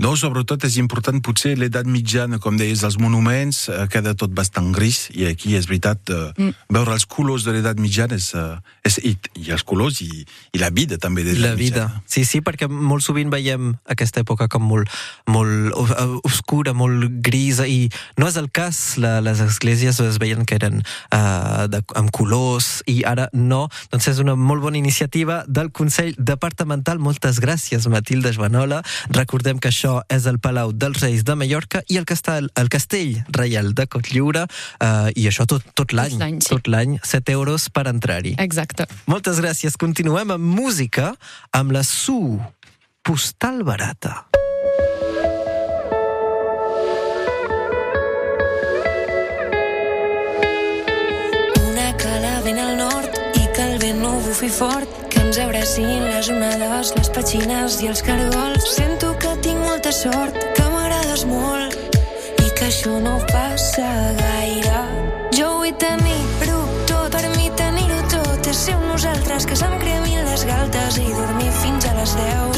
No, 0.01 0.15
sobretot 0.17 0.65
és 0.65 0.77
important 0.81 1.21
potser 1.23 1.57
l'edat 1.59 1.87
mitjana, 1.87 2.39
com 2.39 2.57
deies, 2.57 2.83
els 2.83 2.97
monuments, 2.99 3.69
eh, 3.69 3.87
queda 3.93 4.15
tot 4.15 4.31
bastant 4.33 4.73
gris, 4.73 5.09
i 5.13 5.27
aquí 5.27 5.55
és 5.57 5.67
veritat, 5.67 5.99
eh, 6.11 6.33
Mm. 6.39 6.55
veure 6.71 6.93
els 6.93 7.05
colors 7.07 7.45
de 7.45 7.53
l'edat 7.53 7.77
mitjana 7.79 8.15
és, 8.15 8.33
eh, 8.35 8.57
és 8.85 8.99
i, 9.05 9.17
i 9.35 9.51
els 9.51 9.63
colors 9.63 10.01
i, 10.01 10.25
i 10.53 10.59
la 10.59 10.71
vida 10.71 10.97
també 10.99 11.23
de 11.25 11.35
La 11.39 11.55
vida. 11.55 11.89
mitjana. 11.89 12.03
Sí, 12.07 12.25
sí, 12.25 12.41
perquè 12.41 12.69
molt 12.69 13.03
sovint 13.03 13.31
veiem 13.31 13.77
aquesta 13.87 14.21
època 14.23 14.49
com 14.49 14.63
molt, 14.63 14.89
molt 15.27 15.73
o- 15.75 16.21
obscura, 16.25 16.73
molt 16.73 17.21
grisa, 17.23 17.67
i 17.67 17.91
no 18.17 18.27
és 18.29 18.37
el 18.37 18.51
cas. 18.51 18.97
La, 18.97 19.21
les 19.21 19.41
esglésies 19.41 19.99
es 20.01 20.19
veien 20.19 20.45
que 20.45 20.55
eren 20.55 20.83
uh, 21.13 21.67
de, 21.69 21.83
amb 21.95 22.11
colors, 22.11 22.83
i 22.87 23.03
ara 23.05 23.29
no. 23.33 23.69
Doncs 23.91 24.09
és 24.09 24.19
una 24.19 24.35
molt 24.37 24.63
bona 24.63 24.79
iniciativa 24.79 25.45
del 25.49 25.71
Consell 25.71 26.15
Departamental. 26.19 26.99
Moltes 26.99 27.41
gràcies, 27.41 27.87
Matilde 27.89 28.33
Joanola. 28.33 28.83
Recordem 29.11 29.59
que 29.59 29.69
això 29.69 29.82
és 29.83 30.27
el 30.31 30.39
Palau 30.43 30.73
dels 30.73 31.01
Reis 31.03 31.25
de 31.27 31.35
Mallorca 31.39 31.83
i 31.91 31.99
el, 31.99 32.07
castell, 32.09 32.49
el 32.59 32.71
Castell 32.73 33.23
Reial 33.35 33.73
de 33.75 33.87
Cotlliure, 33.91 34.47
uh, 34.47 35.11
i 35.19 35.27
això 35.31 35.47
tot, 35.51 35.65
tot 35.79 35.95
l'any. 35.97 36.19
l'any, 36.21 36.41
sí. 36.45 36.53
Tot 36.55 36.71
l'any, 36.71 36.99
7 37.03 37.35
euros 37.35 37.69
per 37.75 37.89
entrar-hi. 37.91 38.37
Exacte. 38.43 38.87
Moltes 39.11 39.43
gràcies. 39.43 39.79
Continuem 39.81 40.35
amb 40.37 40.53
música 40.61 41.13
amb 41.53 41.75
la 41.75 41.83
Su 41.87 42.39
Postal 43.03 43.65
Barata. 43.67 44.29
Una 51.67 51.89
cala 51.99 52.41
ben 52.45 52.59
al 52.63 52.77
nord 52.79 53.19
i 53.35 53.49
que 53.51 53.67
el 53.67 53.79
vent 53.83 54.03
no 54.05 54.15
bufi 54.23 54.53
fort, 54.53 55.03
que 55.11 55.25
ens 55.25 55.41
abracin 55.43 56.07
les 56.13 56.31
onades, 56.31 56.95
les 56.99 57.11
petxines 57.11 57.81
i 57.83 57.91
els 57.91 58.07
cargols. 58.07 58.71
Sento 58.77 59.17
que 59.19 59.35
tinc 59.43 59.62
sort, 59.93 60.37
que 60.57 60.65
m'agrades 60.73 61.25
molt 61.29 61.77
i 62.41 62.49
que 62.57 62.69
això 62.69 62.95
no 63.03 63.19
passa 63.29 63.89
gaire. 64.19 64.81
Jo 65.37 65.51
vull 65.59 65.75
tenir-ho 65.83 66.63
tot, 66.89 67.13
per 67.13 67.27
mi 67.37 67.51
tenir-ho 67.61 68.01
tot 68.15 68.49
és 68.55 68.65
ser 68.69 68.79
nosaltres 68.87 69.47
que 69.47 69.59
se'm 69.59 69.77
cremin 69.85 70.25
les 70.31 70.47
galtes 70.49 70.99
i 71.03 71.09
dormir 71.13 71.53
fins 71.61 71.91
a 71.93 71.95
les 72.01 72.17
10. 72.25 72.52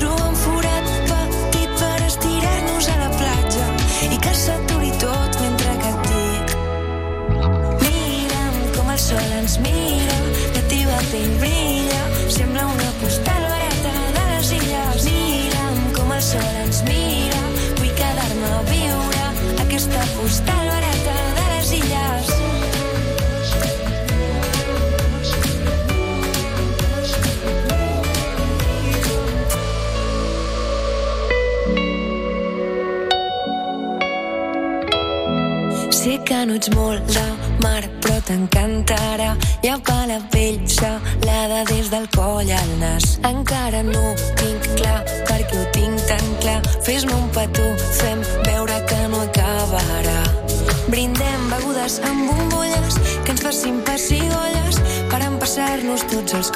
Empassar-nos 55.94 56.04
tots 56.10 56.34
els 56.34 56.53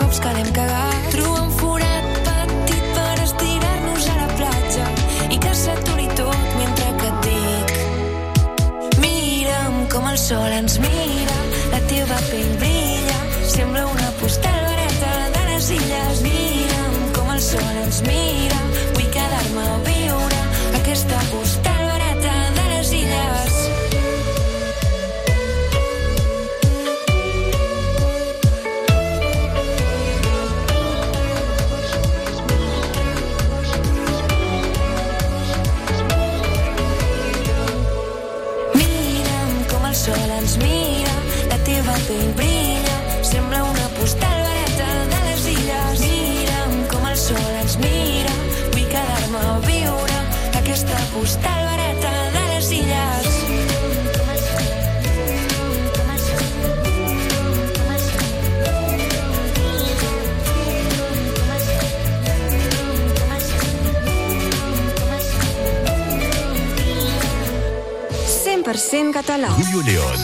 Julio 69.59 69.83
León. 69.83 70.15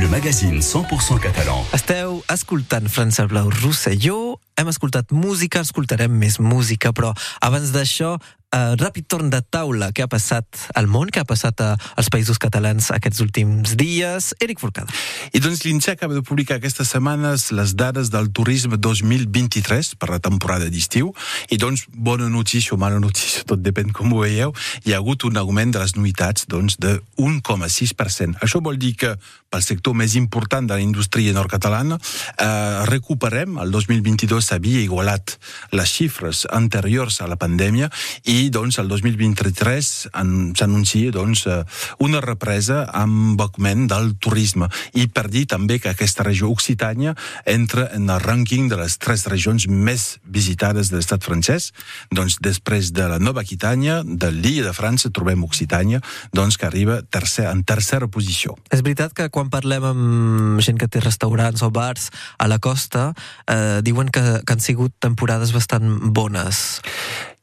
Le 0.00 0.08
magazine 0.08 0.58
100% 0.58 1.20
catalan. 1.22 1.62
Esteu 1.72 2.24
escoltant 2.26 2.88
França 2.90 3.22
Blau 3.30 3.52
Rosselló, 3.54 4.40
hem 4.58 4.70
escoltat 4.72 5.14
música, 5.14 5.62
escoltarem 5.62 6.10
més 6.10 6.40
música, 6.42 6.90
però 6.90 7.12
abans 7.38 7.70
d'això, 7.70 8.16
eh, 8.54 8.74
ràpid 8.80 9.08
torn 9.08 9.30
de 9.32 9.40
taula, 9.42 9.90
què 9.92 10.04
ha 10.04 10.10
passat 10.10 10.46
al 10.78 10.88
món, 10.90 11.10
què 11.12 11.22
ha 11.22 11.28
passat 11.28 11.60
als 11.60 12.10
països 12.12 12.38
catalans 12.40 12.90
aquests 12.94 13.20
últims 13.24 13.74
dies. 13.78 14.32
Eric 14.44 14.60
Forcada. 14.62 14.92
I 15.32 15.42
doncs 15.42 15.64
l'INSEE 15.66 15.96
acaba 15.96 16.16
de 16.16 16.22
publicar 16.22 16.58
aquestes 16.58 16.92
setmanes 16.92 17.48
les 17.56 17.74
dades 17.78 18.12
del 18.14 18.30
turisme 18.32 18.78
2023 18.78 19.94
per 19.98 20.10
la 20.12 20.20
temporada 20.22 20.68
d'estiu 20.70 21.12
i 21.50 21.58
doncs 21.60 21.86
bona 21.92 22.28
notícia 22.28 22.74
o 22.74 22.80
mala 22.80 23.00
notícia, 23.02 23.44
tot 23.48 23.62
depèn 23.64 23.92
com 23.96 24.12
ho 24.12 24.22
veieu, 24.24 24.54
hi 24.84 24.94
ha 24.94 25.02
hagut 25.02 25.26
un 25.28 25.36
augment 25.40 25.74
de 25.74 25.82
les 25.82 25.96
nuitats 25.96 26.46
doncs, 26.48 26.78
de 26.80 26.98
1,6%. 27.18 28.38
Això 28.44 28.62
vol 28.64 28.78
dir 28.80 28.94
que 28.98 29.14
pel 29.48 29.64
sector 29.64 29.94
més 29.96 30.14
important 30.18 30.66
de 30.68 30.76
la 30.76 30.84
indústria 30.84 31.32
nord-catalana 31.32 31.98
eh, 31.98 32.84
recuperem, 32.88 33.56
el 33.62 33.72
2022 33.72 34.44
s'havia 34.44 34.82
igualat 34.84 35.38
les 35.72 35.88
xifres 35.88 36.44
anteriors 36.52 37.20
a 37.24 37.28
la 37.30 37.38
pandèmia 37.40 37.88
i 38.28 38.37
doncs 38.54 38.78
el 38.78 38.86
2023 38.88 40.08
en- 40.14 40.54
s'anuncia 40.56 41.10
doncs, 41.10 41.46
eh, 41.50 41.64
una 41.98 42.20
represa 42.22 42.84
amb 42.94 43.40
augment 43.40 43.88
del 43.90 44.14
turisme. 44.22 44.68
I 44.94 45.08
per 45.10 45.26
dir 45.28 45.46
també 45.50 45.78
que 45.82 45.90
aquesta 45.90 46.22
regió 46.22 46.48
Occitània 46.48 47.16
entra 47.44 47.88
en 47.94 48.08
el 48.08 48.20
rànquing 48.22 48.68
de 48.70 48.78
les 48.78 48.96
tres 48.98 49.26
regions 49.26 49.66
més 49.68 50.18
visitades 50.24 50.90
de 50.90 50.96
l'estat 50.96 51.22
francès. 51.26 51.72
Doncs 52.14 52.38
després 52.40 52.92
de 52.92 53.08
la 53.10 53.18
Nova 53.18 53.42
Aquitània 53.42 54.02
de 54.04 54.30
l'illa 54.30 54.64
de 54.68 54.72
França 54.76 55.10
trobem 55.10 55.42
Occitània 55.44 56.00
doncs 56.32 56.56
que 56.56 56.66
arriba 56.66 57.02
tercer, 57.02 57.46
en 57.50 57.64
tercera 57.64 58.06
posició. 58.08 58.56
És 58.70 58.82
veritat 58.82 59.12
que 59.12 59.28
quan 59.30 59.50
parlem 59.50 59.84
amb 59.84 60.60
gent 60.64 60.78
que 60.78 60.88
té 60.88 61.00
restaurants 61.00 61.62
o 61.62 61.70
bars 61.70 62.10
a 62.38 62.46
la 62.48 62.58
costa, 62.58 63.14
eh, 63.46 63.80
diuen 63.82 64.08
que, 64.08 64.42
que 64.44 64.52
han 64.52 64.60
sigut 64.60 64.92
temporades 65.00 65.52
bastant 65.52 66.12
bones. 66.12 66.80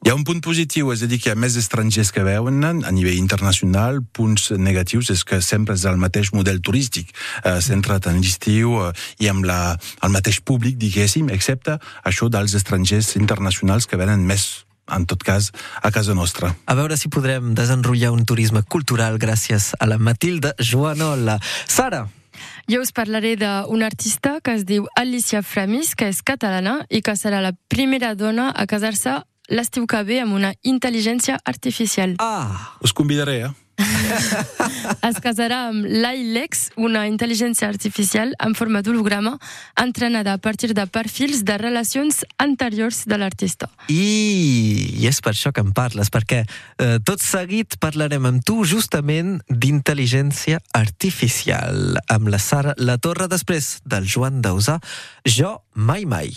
Hi 0.04 0.10
ha 0.12 0.14
un 0.14 0.22
punt 0.28 0.42
positiu, 0.44 0.92
és 0.92 1.02
a 1.02 1.08
dir, 1.10 1.18
que 1.18 1.30
hi 1.30 1.32
ha 1.32 1.38
més 1.38 1.56
estrangers 1.58 2.12
que 2.14 2.22
veuen 2.26 2.60
a 2.66 2.92
nivell 2.94 3.16
internacional. 3.16 4.02
Punts 4.14 4.50
negatius 4.60 5.10
és 5.14 5.24
que 5.26 5.40
sempre 5.42 5.74
és 5.74 5.86
el 5.88 5.96
mateix 5.98 6.30
model 6.36 6.60
turístic, 6.60 7.14
eh, 7.42 7.56
centrat 7.64 8.06
en 8.10 8.20
l'estiu 8.20 8.76
eh, 8.84 8.92
i 9.24 9.30
amb 9.32 9.48
la, 9.48 9.76
el 10.04 10.14
mateix 10.14 10.42
públic, 10.44 10.76
diguéssim, 10.78 11.32
excepte 11.34 11.78
això 12.04 12.28
dels 12.30 12.54
estrangers 12.54 13.16
internacionals 13.16 13.88
que 13.90 13.98
venen 13.98 14.26
més 14.28 14.66
en 14.86 15.02
tot 15.10 15.24
cas, 15.26 15.50
a 15.82 15.90
casa 15.90 16.14
nostra. 16.14 16.52
A 16.66 16.74
veure 16.78 16.94
si 16.94 17.10
podrem 17.10 17.54
desenrotllar 17.58 18.12
un 18.14 18.22
turisme 18.22 18.62
cultural 18.62 19.18
gràcies 19.18 19.72
a 19.80 19.88
la 19.90 19.98
Matilda 19.98 20.54
Joanola. 20.62 21.40
Sara, 21.66 22.06
Jo 22.68 22.82
us 22.82 22.92
parlaré 22.92 23.36
d'una 23.40 23.86
artista 23.86 24.40
que 24.44 24.52
es 24.58 24.64
diu 24.68 24.86
Alicia 24.98 25.42
Framis, 25.42 25.94
que 25.94 26.08
és 26.10 26.22
catalana 26.22 26.82
i 26.90 27.00
que 27.02 27.14
serà 27.16 27.40
la 27.40 27.54
primera 27.70 28.14
dona 28.14 28.50
a 28.52 28.66
casar-se 28.66 29.22
l'estiu 29.48 29.86
que 29.86 30.02
ve 30.02 30.20
amb 30.22 30.34
una 30.34 30.54
intel·ligència 30.62 31.38
artificial. 31.44 32.16
ah, 32.18 32.76
Us 32.82 32.92
convidaré, 32.92 33.44
eh? 33.46 33.52
Es 35.06 35.18
casarà 35.20 35.66
amb 35.68 35.84
l'ILEX, 35.84 36.70
una 36.80 37.02
intel·ligència 37.10 37.68
artificial 37.68 38.32
en 38.40 38.54
forma 38.56 38.80
d'holograma 38.82 39.34
entrenada 39.82 40.32
a 40.32 40.38
partir 40.40 40.72
de 40.74 40.86
perfils 40.86 41.42
de 41.44 41.58
relacions 41.60 42.22
anteriors 42.38 43.04
de 43.06 43.18
l'artista. 43.20 43.68
i, 43.92 44.96
i 44.96 45.06
és 45.06 45.20
per 45.20 45.34
això 45.34 45.52
que 45.52 45.60
em 45.60 45.72
parles, 45.76 46.08
perquè 46.10 46.42
eh, 46.46 46.96
tot 47.04 47.20
seguit 47.20 47.76
parlarem 47.78 48.26
amb 48.26 48.44
tu 48.46 48.64
justament 48.64 49.40
d'intel·ligència 49.48 50.60
artificial 50.72 52.00
amb 52.08 52.32
la 52.32 52.40
Sara 52.40 52.74
La 52.78 52.96
Torre 52.98 53.28
després 53.28 53.78
del 53.84 54.08
Joan 54.08 54.40
Dausà, 54.40 54.80
Jo 55.26 55.60
mai 55.74 56.06
mai. 56.08 56.32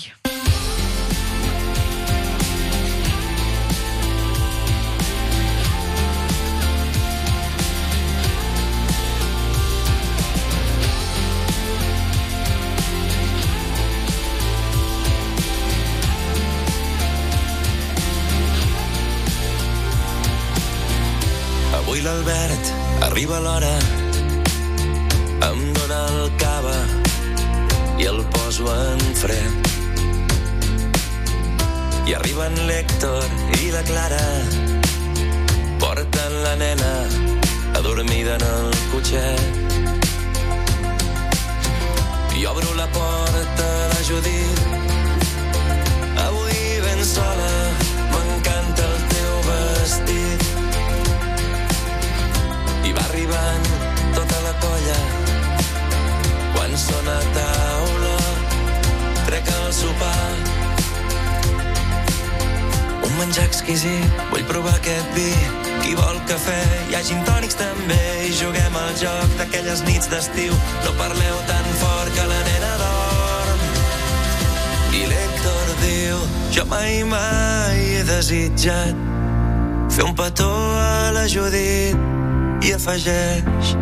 L'Albert 22.09 22.65
arriba 23.05 23.37
l'hora, 23.39 23.75
em 25.45 25.59
dóna 25.75 25.99
el 26.09 26.31
cava 26.41 26.77
i 28.01 28.07
el 28.09 28.23
poso 28.33 28.65
en 28.73 29.03
fred. 29.19 29.69
I 32.09 32.15
arriben 32.17 32.57
l'Hèctor 32.65 33.21
i 33.59 33.69
la 33.75 33.83
Clara, 33.91 34.23
porten 35.85 36.33
la 36.47 36.55
nena 36.63 36.95
adormida 37.77 38.39
en 38.39 38.47
el 38.55 38.73
cotxet. 38.95 39.45
I 42.41 42.45
obro 42.55 42.73
la 42.81 42.89
porta 42.97 43.69
a 43.69 43.87
la 43.93 44.01
Judit, 44.09 44.65
avui 46.25 46.61
ben 46.87 47.05
sola, 47.05 47.58
sona 56.79 57.17
a 57.19 57.31
taula 57.37 58.17
trec 59.27 59.55
el 59.55 59.73
sopar 59.81 60.29
un 63.05 63.11
menjar 63.17 63.49
exquisit 63.49 64.23
vull 64.31 64.47
provar 64.53 64.77
aquest 64.79 65.17
vi 65.17 65.33
Qui 65.79 65.95
vol 65.95 66.17
cafè, 66.27 66.57
hi 66.89 66.95
ha 66.97 66.99
gin 67.05 67.21
tònics 67.27 67.55
també 67.57 67.99
i 68.27 68.33
juguem 68.35 68.75
al 68.77 68.91
joc 68.99 69.35
d'aquelles 69.39 69.83
nits 69.87 70.09
d'estiu. 70.11 70.53
No 70.83 70.91
parleu 70.99 71.37
tan 71.47 71.69
fort 71.79 72.11
que 72.17 72.25
la 72.29 72.39
nena 72.47 72.71
dorm. 72.81 73.63
I 74.99 75.01
l'Héctor 75.09 75.71
diu, 75.81 76.19
jo 76.55 76.65
mai 76.69 76.99
mai 77.07 77.79
he 77.95 78.03
desitjat 78.05 79.01
fer 79.95 80.05
un 80.05 80.13
petó 80.19 80.51
a 80.77 81.09
la 81.15 81.25
Judit 81.31 82.67
i 82.67 82.75
afegeix, 82.75 83.73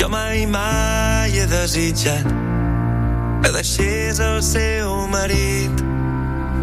jo 0.00 0.08
mai 0.08 0.46
mai 0.46 1.30
he 1.36 1.46
desitjat 1.46 2.24
que 3.42 3.50
deixés 3.52 4.18
el 4.18 4.42
seu 4.42 5.06
marit. 5.12 5.76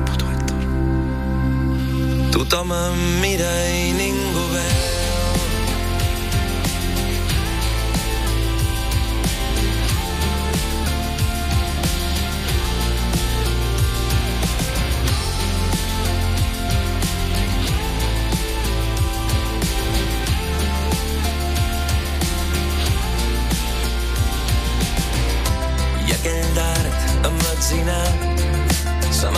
Puto 0.06 0.26
Héctor. 0.32 0.62
Tothom 2.34 2.74
em 2.74 2.98
mira 3.22 3.54
i 3.70 3.94
ningú 3.94 4.17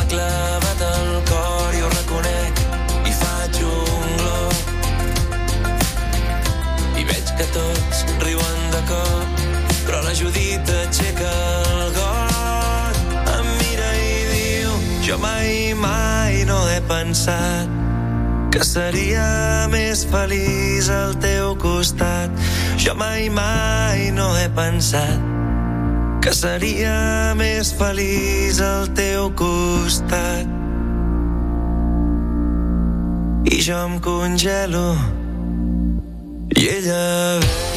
clavat 0.10 0.82
al 0.82 1.12
cor 1.30 1.76
i 1.78 1.82
ho 1.86 1.90
reconec 1.94 2.62
i 3.06 3.14
faig 3.22 3.62
un 3.70 4.16
glop. 4.22 4.58
I 7.00 7.06
veig 7.12 7.34
que 7.38 7.48
tots 7.56 8.04
riuen 8.26 8.60
de 8.76 8.82
cop 8.90 9.46
però 9.86 10.02
la 10.06 10.14
Judit 10.14 10.70
aixeca 10.84 11.34
el 11.74 11.94
got 11.98 13.00
em 13.38 13.48
mira 13.62 13.90
i 13.98 14.14
diu 14.34 14.76
jo 15.08 15.18
mai 15.22 15.74
mai 15.74 16.44
no 16.50 16.60
he 16.70 16.78
pensat 16.90 17.76
que 18.54 18.66
seria 18.66 19.26
més 19.72 20.06
feliç 20.10 20.90
al 20.90 21.14
teu 21.22 21.54
costat. 21.62 22.34
Jo 22.82 22.96
mai 22.98 23.30
mai 23.30 24.10
no 24.16 24.32
he 24.38 24.48
pensat 24.58 25.39
seria 26.40 27.36
més 27.36 27.74
feliç 27.76 28.62
al 28.64 28.88
teu 28.96 29.28
costat. 29.36 30.48
I 33.50 33.60
jo 33.66 33.80
em 33.88 33.98
congelo 34.04 34.86
i 36.56 36.70
ella 36.78 37.04
ve. 37.44 37.69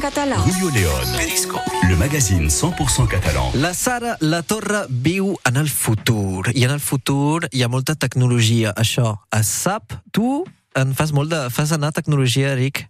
Català. 0.00 0.36
Julio 0.38 0.70
León. 0.70 1.16
Periscope. 1.16 1.60
Le 1.88 1.96
magazine 1.96 2.48
100% 2.48 3.06
catalan. 3.06 3.50
La 3.60 3.74
Sara 3.74 4.16
La 4.20 4.42
Torre 4.42 4.86
viu 4.88 5.36
en 5.44 5.56
el 5.56 5.68
futur 5.68 6.48
i 6.54 6.64
en 6.64 6.70
el 6.70 6.80
futur 6.80 7.48
hi 7.52 7.62
ha 7.62 7.68
molta 7.68 7.94
tecnologia. 7.94 8.72
Això 8.72 9.20
es 9.30 9.46
sap? 9.46 9.92
Tu 10.10 10.44
en 10.74 10.94
fas 10.94 11.12
molt 11.12 11.30
de... 11.30 11.50
fas 11.50 11.72
anar 11.72 11.92
tecnologia, 11.92 12.54
Eric? 12.56 12.86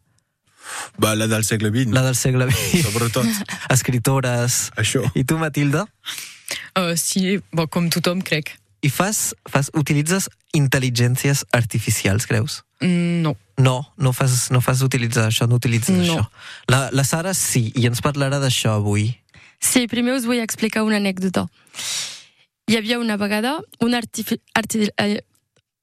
Va, 1.03 1.16
la 1.16 1.27
del 1.27 1.44
segle 1.44 1.72
XX. 1.75 1.90
La 1.92 2.05
del 2.07 2.16
segle 2.16 2.46
XX. 2.46 2.87
Sobretot. 2.87 3.27
Escritores. 3.77 4.70
Això. 4.79 5.03
I 5.18 5.27
tu, 5.27 5.40
Matilda? 5.42 5.88
Uh, 6.79 6.94
sí, 6.94 7.40
bon, 7.51 7.66
com 7.66 7.90
tothom, 7.90 8.22
crec. 8.22 8.55
I 8.87 8.90
fas, 8.90 9.33
fas, 9.51 9.70
utilitzes 9.75 10.31
intel·ligències 10.55 11.42
artificials, 11.51 12.31
creus? 12.31 12.62
Mm, 12.81 13.22
no. 13.27 13.35
No, 13.62 13.77
no 13.96 14.12
fas, 14.16 14.48
no 14.51 14.61
fas 14.64 14.83
utilitzar 14.83 15.29
això, 15.31 15.46
no 15.48 15.59
utilitzes 15.61 15.94
No. 15.94 16.03
això. 16.03 16.25
La, 16.72 16.88
la 16.90 17.05
Sara 17.07 17.35
sí, 17.38 17.68
i 17.79 17.87
ens 17.87 18.03
parlarà 18.03 18.40
d'això 18.42 18.77
avui. 18.81 19.12
Sí, 19.62 19.87
primer 19.87 20.16
us 20.18 20.25
vull 20.27 20.40
explicar 20.42 20.83
una 20.83 20.98
anècdota. 20.98 21.46
Hi 22.66 22.77
havia 22.79 22.98
una 22.98 23.16
vegada 23.20 23.61
una, 23.81 23.98
artifi 24.03 24.38
arti 24.59 24.88
eh, 24.96 25.20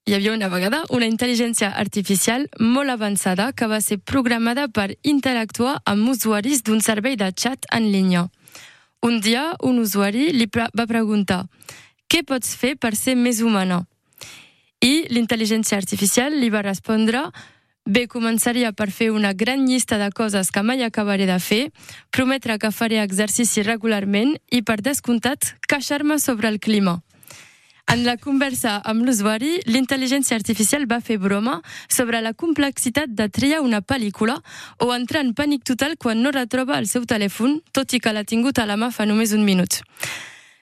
hi 0.10 0.14
havia 0.16 0.34
una 0.34 0.48
vegada 0.50 0.82
una 0.96 1.08
intel·ligència 1.08 1.70
artificial 1.78 2.48
molt 2.60 2.90
avançada 2.90 3.52
que 3.54 3.68
va 3.68 3.80
ser 3.84 4.00
programada 4.00 4.68
per 4.68 4.96
interactuar 5.04 5.78
amb 5.86 6.10
usuaris 6.10 6.64
d'un 6.64 6.82
servei 6.82 7.16
de 7.20 7.30
xat 7.32 7.68
en 7.72 7.92
línia. 7.94 8.26
Un 9.06 9.20
dia, 9.24 9.54
un 9.64 9.80
usuari 9.80 10.32
li 10.36 10.50
va 10.52 10.88
preguntar 10.88 11.46
què 12.10 12.24
pots 12.26 12.56
fer 12.58 12.74
per 12.76 12.96
ser 12.98 13.16
més 13.16 13.40
humana? 13.40 13.84
I 14.82 15.06
l'intel·ligència 15.14 15.78
artificial 15.78 16.34
li 16.40 16.50
va 16.50 16.64
respondre 16.66 17.28
Bé, 17.90 18.04
començaria 18.06 18.70
per 18.78 18.92
fer 18.94 19.08
una 19.10 19.32
gran 19.34 19.64
llista 19.66 19.98
de 19.98 20.12
coses 20.14 20.52
que 20.54 20.62
mai 20.62 20.84
acabaré 20.86 21.26
de 21.26 21.40
fer, 21.42 21.72
prometre 22.14 22.60
que 22.62 22.70
faré 22.70 23.00
exercici 23.02 23.64
regularment 23.66 24.36
i, 24.54 24.62
per 24.62 24.76
descomptat, 24.86 25.56
queixar-me 25.66 26.20
sobre 26.22 26.52
el 26.54 26.60
clima. 26.62 27.00
En 27.90 28.04
la 28.06 28.14
conversa 28.22 28.76
amb 28.86 29.08
l'usuari, 29.08 29.56
l'intel·ligència 29.66 30.38
artificial 30.38 30.86
va 30.86 31.02
fer 31.02 31.18
broma 31.18 31.64
sobre 31.90 32.22
la 32.22 32.36
complexitat 32.38 33.10
de 33.10 33.26
triar 33.34 33.64
una 33.66 33.82
pel·lícula 33.82 34.38
o 34.78 34.94
entrar 34.94 35.26
en 35.26 35.34
pànic 35.34 35.66
total 35.66 35.98
quan 35.98 36.22
no 36.22 36.30
retroba 36.30 36.78
el 36.78 36.86
seu 36.86 37.10
telèfon, 37.10 37.64
tot 37.74 37.98
i 37.98 38.00
que 38.00 38.14
l'ha 38.14 38.22
tingut 38.22 38.62
a 38.62 38.70
la 38.70 38.78
mà 38.78 38.94
fa 38.94 39.10
només 39.10 39.34
un 39.34 39.42
minut. 39.42 39.82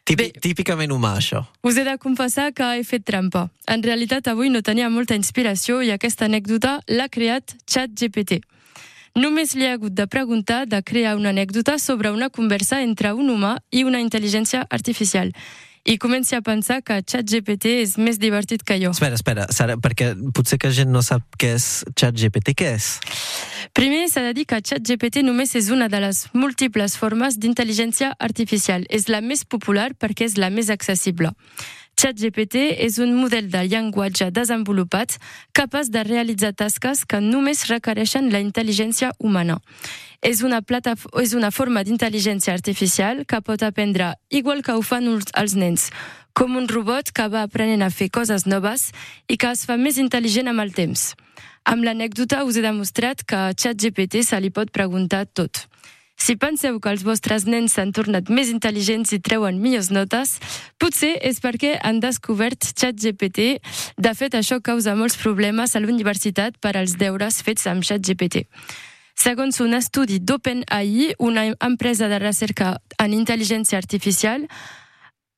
Típi, 0.07 0.31
Bé. 0.31 0.39
típicament 0.39 0.91
humà, 0.95 1.17
això. 1.19 1.41
Us 1.67 1.75
he 1.75 1.83
de 1.83 1.97
confessar 1.99 2.53
que 2.55 2.63
he 2.77 2.83
fet 2.87 3.03
trampa. 3.03 3.49
En 3.67 3.81
realitat, 3.83 4.29
avui 4.31 4.47
no 4.49 4.61
tenia 4.63 4.87
molta 4.89 5.17
inspiració 5.19 5.81
i 5.83 5.91
aquesta 5.91 6.25
anècdota 6.25 6.77
l'ha 6.87 7.09
creat 7.11 7.57
ChatGPT. 7.67 8.39
Només 9.19 9.55
li 9.57 9.65
ha 9.67 9.73
hagut 9.73 9.91
de 9.97 10.05
preguntar 10.07 10.65
de 10.65 10.79
crear 10.81 11.17
una 11.17 11.33
anècdota 11.35 11.77
sobre 11.77 12.11
una 12.11 12.29
conversa 12.29 12.81
entre 12.83 13.11
un 13.13 13.29
humà 13.33 13.57
i 13.69 13.83
una 13.83 13.99
intel·ligència 13.99 14.63
artificial. 14.69 15.33
I 15.87 15.97
comenci 15.97 16.35
a 16.35 16.41
pensar 16.43 16.81
que 16.83 16.97
ChatGPT 16.99 17.69
és 17.79 17.93
més 17.95 18.17
divertit 18.19 18.59
que 18.67 18.75
jo. 18.81 18.89
Espera, 18.91 19.15
espera, 19.15 19.45
Sara, 19.55 19.77
perquè 19.79 20.09
potser 20.35 20.57
que 20.59 20.67
gent 20.75 20.91
no 20.91 20.99
sap 20.99 21.23
què 21.39 21.53
és 21.55 21.67
ChatGPT. 21.95 22.51
Què 22.59 22.73
és? 22.75 22.89
Primer, 23.71 24.01
s'ha 24.11 24.25
de 24.25 24.33
dir 24.35 24.43
que 24.51 24.59
ChatGPT 24.59 25.23
només 25.23 25.55
és 25.55 25.69
una 25.71 25.87
de 25.87 26.01
les 26.03 26.25
múltiples 26.35 26.97
formes 26.99 27.39
d'intel·ligència 27.39 28.11
artificial. 28.19 28.83
És 28.91 29.07
la 29.07 29.21
més 29.23 29.45
popular 29.47 29.93
perquè 29.95 30.27
és 30.27 30.35
la 30.35 30.51
més 30.51 30.67
accessible. 30.75 31.31
ChatGPT 31.97 32.67
és 32.83 32.99
un 32.99 33.15
model 33.17 33.47
de 33.49 33.63
llenguatge 33.71 34.27
desenvolupat 34.35 35.15
capaç 35.55 35.87
de 35.89 36.03
realitzar 36.03 36.51
tasques 36.53 37.07
que 37.07 37.23
només 37.23 37.63
requereixen 37.71 38.27
la 38.35 38.43
intel·ligència 38.43 39.15
humana. 39.17 39.61
És 40.21 40.41
una, 40.41 40.63
plata, 40.65 40.95
és 41.21 41.33
una 41.37 41.51
forma 41.51 41.83
d'intel·ligència 41.85 42.55
artificial 42.55 43.23
que 43.29 43.41
pot 43.45 43.61
aprendre 43.63 44.15
igual 44.29 44.63
que 44.65 44.73
ho 44.73 44.81
fan 44.81 45.07
els 45.13 45.55
nens, 45.55 45.91
com 46.33 46.57
un 46.57 46.67
robot 46.69 47.11
que 47.13 47.27
va 47.29 47.45
aprenent 47.45 47.85
a 47.85 47.91
fer 47.93 48.09
coses 48.09 48.47
noves 48.49 48.91
i 49.29 49.37
que 49.37 49.51
es 49.53 49.65
fa 49.69 49.77
més 49.77 49.97
intel·ligent 50.01 50.49
amb 50.49 50.65
el 50.65 50.73
temps. 50.73 51.13
Amb 51.67 51.85
l'anècdota 51.85 52.43
us 52.47 52.57
he 52.57 52.65
demostrat 52.65 53.23
que 53.27 53.37
a 53.37 53.53
ChatGPT 53.53 54.23
se 54.23 54.39
li 54.41 54.49
pot 54.49 54.71
preguntar 54.73 55.25
tot. 55.27 55.67
Si 56.17 56.33
penseu 56.35 56.79
que 56.81 56.89
els 56.89 57.03
vostres 57.05 57.45
nens 57.45 57.75
s'han 57.77 57.91
tornat 57.93 58.31
més 58.33 58.49
intel·ligents 58.49 59.13
i 59.13 59.19
treuen 59.21 59.59
millors 59.61 59.91
notes, 59.93 60.39
potser 60.81 61.13
és 61.21 61.37
perquè 61.43 61.75
han 61.77 62.01
descobert 62.01 62.71
ChatGPT. 62.73 63.59
De 64.01 64.13
fet, 64.17 64.33
això 64.33 64.57
causa 64.65 64.97
molts 64.97 65.19
problemes 65.21 65.75
a 65.75 65.83
l'universitat 65.83 66.57
per 66.57 66.73
als 66.75 66.97
deures 66.97 67.43
fets 67.45 67.69
amb 67.69 67.85
ChatGPT. 67.85 68.47
Segons 69.17 69.57
un 69.65 69.73
estudi 69.73 70.19
d'OpenAI, 70.21 71.15
una 71.17 71.47
empresa 71.65 72.07
de 72.07 72.19
recerca 72.21 72.75
en 73.01 73.15
intel·ligència 73.17 73.79
artificial 73.81 74.45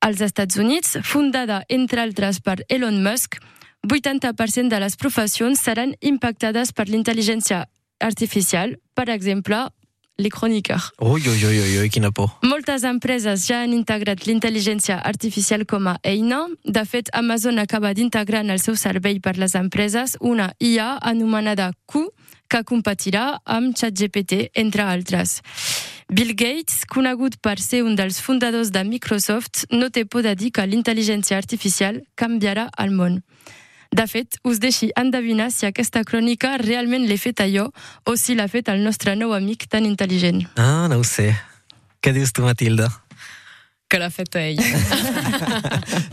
als 0.03 0.19
Estats 0.21 0.59
Units, 0.59 0.97
fundada, 1.03 1.63
entre 1.69 2.03
altres, 2.03 2.41
per 2.43 2.59
Elon 2.67 3.01
Musk, 3.03 3.39
80% 3.87 4.67
de 4.67 4.79
les 4.83 4.95
professions 4.99 5.59
seran 5.63 5.95
impactades 6.01 6.73
per 6.75 6.89
l'intel·ligència 6.89 7.65
artificial, 8.03 8.75
per 8.95 9.07
exemple, 9.15 9.69
les 10.19 10.31
chroniqueurs. 10.31 10.91
Ui, 10.99 11.23
ui, 11.23 11.45
ui, 11.45 11.59
ui, 11.63 11.77
ui, 11.79 11.89
quina 11.89 12.11
por. 12.11 12.33
Moltes 12.43 12.83
empreses 12.83 13.47
ja 13.47 13.61
han 13.63 13.71
integrat 13.71 14.25
l'intel·ligència 14.27 14.99
artificial 14.99 15.63
com 15.63 15.87
a 15.87 15.95
eina. 16.03 16.45
De 16.65 16.83
fet, 16.83 17.07
Amazon 17.15 17.59
acaba 17.63 17.93
d'integrar 17.95 18.43
en 18.43 18.51
el 18.51 18.59
seu 18.59 18.75
servei 18.75 19.21
per 19.23 19.37
les 19.39 19.55
empreses 19.55 20.17
una 20.19 20.51
IA 20.59 20.97
anomenada 20.99 21.71
Q, 21.87 22.09
que 22.49 22.63
competirà 22.67 23.39
amb 23.45 23.75
ChatGPT, 23.77 24.49
entre 24.57 24.83
altres. 24.83 25.39
Bill 26.09 26.33
Gates, 26.33 26.85
conegut 26.89 27.37
per 27.45 27.59
ser 27.61 27.83
un 27.85 27.95
dels 27.95 28.17
fundadors 28.25 28.71
de 28.73 28.81
Microsoft, 28.83 29.67
no 29.69 29.91
té 29.93 30.05
por 30.09 30.25
de 30.25 30.33
dir 30.35 30.49
que 30.51 30.65
l'intel·ligència 30.65 31.37
artificial 31.37 32.01
canviarà 32.17 32.69
el 32.81 32.95
món. 32.97 33.21
De 33.89 34.05
fet, 34.09 34.37
us 34.45 34.59
deixi 34.61 34.91
endevinar 34.97 35.49
si 35.53 35.65
aquesta 35.65 36.03
crònica 36.05 36.57
realment 36.61 37.07
l'he 37.09 37.17
feta 37.17 37.47
jo 37.49 37.69
o 38.05 38.15
si 38.17 38.35
l'ha 38.37 38.49
fet 38.49 38.69
el 38.69 38.83
nostre 38.85 39.15
nou 39.17 39.33
amic 39.33 39.65
tan 39.69 39.85
intel·ligent. 39.85 40.45
Ah, 40.57 40.87
no 40.89 41.01
ho 41.01 41.05
sé. 41.05 41.31
Què 42.01 42.13
dius 42.13 42.33
tu, 42.33 42.45
Matilda? 42.45 42.89
Que 43.89 43.97
l'ha 43.97 44.11
fet 44.13 44.35
ell. 44.37 44.59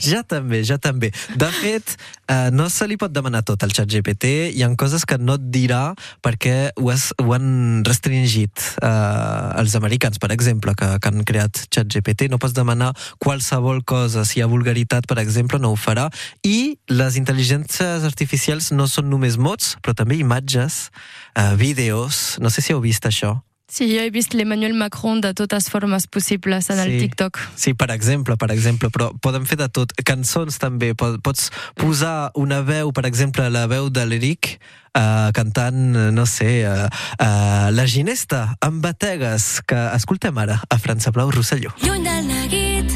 Ja 0.06 0.22
també, 0.24 0.60
ja 0.64 0.76
també. 0.80 1.10
De 1.36 1.48
fet, 1.58 1.94
eh, 2.30 2.48
no 2.54 2.68
se 2.72 2.86
li 2.88 2.96
pot 3.00 3.12
demanar 3.12 3.42
tot 3.48 3.62
al 3.64 3.72
xat 3.74 3.88
GPT. 3.90 4.30
Hi 4.54 4.62
ha 4.64 4.68
coses 4.78 5.04
que 5.08 5.18
no 5.20 5.36
et 5.36 5.46
dirà 5.52 5.80
perquè 6.24 6.70
ho, 6.76 6.88
has, 6.92 7.08
ho 7.20 7.32
han 7.36 7.82
restringit 7.86 8.62
eh, 8.80 9.60
els 9.60 9.76
americans, 9.78 10.20
per 10.22 10.30
exemple, 10.32 10.72
que, 10.78 10.88
que 11.02 11.12
han 11.12 11.24
creat 11.28 11.66
xat 11.66 11.90
GPT. 11.92 12.30
No 12.32 12.40
pots 12.42 12.56
demanar 12.56 12.92
qualsevol 13.22 13.82
cosa. 13.84 14.24
Si 14.24 14.38
hi 14.40 14.44
ha 14.44 14.50
vulgaritat, 14.52 15.08
per 15.10 15.18
exemple, 15.24 15.60
no 15.60 15.74
ho 15.74 15.80
farà. 15.80 16.06
I 16.46 16.76
les 16.92 17.18
intel·ligències 17.20 18.06
artificials 18.08 18.70
no 18.76 18.88
són 18.88 19.10
només 19.12 19.36
mots, 19.36 19.74
però 19.82 19.96
també 19.96 20.20
imatges, 20.22 20.86
eh, 21.34 21.52
vídeos. 21.60 22.38
No 22.40 22.52
sé 22.52 22.64
si 22.64 22.76
heu 22.76 22.80
vist 22.84 23.04
això. 23.08 23.36
Sí, 23.68 23.88
jo 23.90 23.98
he 24.00 24.10
vist 24.14 24.32
l'Emmanuel 24.32 24.74
Macron 24.78 25.18
de 25.20 25.32
totes 25.34 25.66
formes 25.68 26.06
possibles 26.06 26.70
en 26.70 26.78
el 26.78 26.92
Sí. 26.92 26.98
TikTok. 27.00 27.38
Sí, 27.56 27.74
per 27.74 27.90
exemple, 27.90 28.36
per 28.36 28.52
exemple, 28.52 28.90
però 28.90 29.10
podem 29.20 29.44
fer 29.44 29.58
de 29.58 29.68
tot. 29.68 29.92
Cançons 30.04 30.58
també, 30.58 30.94
Po- 30.94 31.18
pots 31.20 31.50
posar 31.74 32.30
una 32.34 32.60
veu, 32.62 32.92
per 32.92 33.04
exemple, 33.06 33.48
la 33.50 33.66
veu 33.66 33.90
de 33.90 34.06
l'Eric 34.06 34.60
uh, 34.94 35.32
cantant, 35.34 35.74
no 36.14 36.26
sé, 36.26 36.64
uh, 36.64 36.86
uh, 37.18 37.70
La 37.74 37.86
ginesta, 37.86 38.54
amb 38.60 38.80
bategues, 38.82 39.60
que 39.66 39.76
escoltem 39.96 40.38
ara 40.38 40.62
a 40.70 40.78
França 40.78 41.10
Blau 41.10 41.30
Rosselló. 41.34 41.74
Lluny 41.82 42.04
del 42.06 42.26
neguit, 42.30 42.94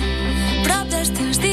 prop 0.64 0.86
dels 0.88 1.10
teus 1.10 1.38
dits, 1.42 1.49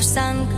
meva 0.00 0.49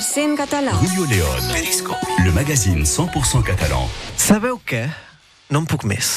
100% 0.00 0.36
català. 0.36 0.72
Julio 0.72 1.06
León. 1.06 1.40
Periscope. 1.52 1.96
Le 2.24 2.32
magazine 2.32 2.82
100% 2.84 3.44
catalan. 3.46 3.86
Sabeu 4.18 4.58
què? 4.66 4.88
No 5.54 5.60
en 5.62 5.66
puc 5.70 5.84
més. 5.86 6.08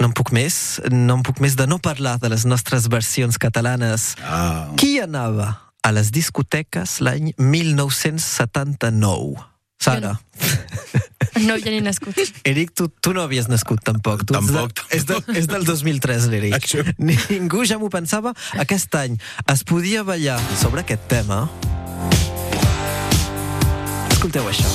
No 0.00 0.06
en 0.10 0.14
puc 0.18 0.32
més, 0.34 0.80
no 0.90 1.14
en 1.20 1.22
puc 1.22 1.38
més 1.38 1.54
de 1.54 1.68
no 1.70 1.78
parlar 1.78 2.16
de 2.18 2.26
les 2.32 2.42
nostres 2.44 2.88
versions 2.90 3.38
catalanes. 3.38 4.16
Ah, 4.26 4.66
Qui 4.76 4.98
anava 4.98 5.60
a 5.86 5.92
les 5.94 6.10
discoteques 6.10 6.98
l'any 7.06 7.30
1979? 7.38 9.38
Sara. 9.78 10.18
No 11.38 11.54
havia 11.54 11.70
ni 11.70 11.80
nascut. 11.86 12.18
Eric, 12.50 12.74
tu, 12.74 12.88
tu 12.88 13.14
no 13.14 13.22
havies 13.22 13.46
nascut 13.46 13.78
tampoc. 13.86 14.26
Tu 14.26 14.34
ets 14.34 14.42
Tampoc, 14.42 14.74
De, 14.74 14.82
és, 14.98 15.06
de, 15.06 15.22
és 15.38 15.46
del 15.46 15.62
2003, 15.70 16.26
l'Eric. 16.34 16.66
Ningú 17.30 17.62
ja 17.62 17.78
m'ho 17.78 17.86
pensava. 17.94 18.34
Aquest 18.58 18.90
any 18.98 19.14
es 19.54 19.62
podia 19.62 20.02
ballar 20.02 20.42
sobre 20.58 20.82
aquest 20.82 21.06
tema. 21.06 21.46
Escolteu 24.24 24.46
això. 24.48 24.68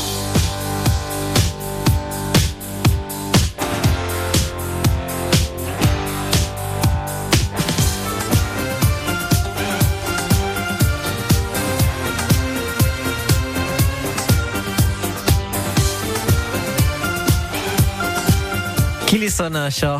Qui 19.09 19.17
li 19.17 19.31
sona 19.33 19.65
això? 19.65 19.95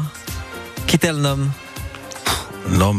Qui 0.85 1.01
té 1.01 1.09
el 1.09 1.25
nom? 1.25 1.49
no, 2.77 2.93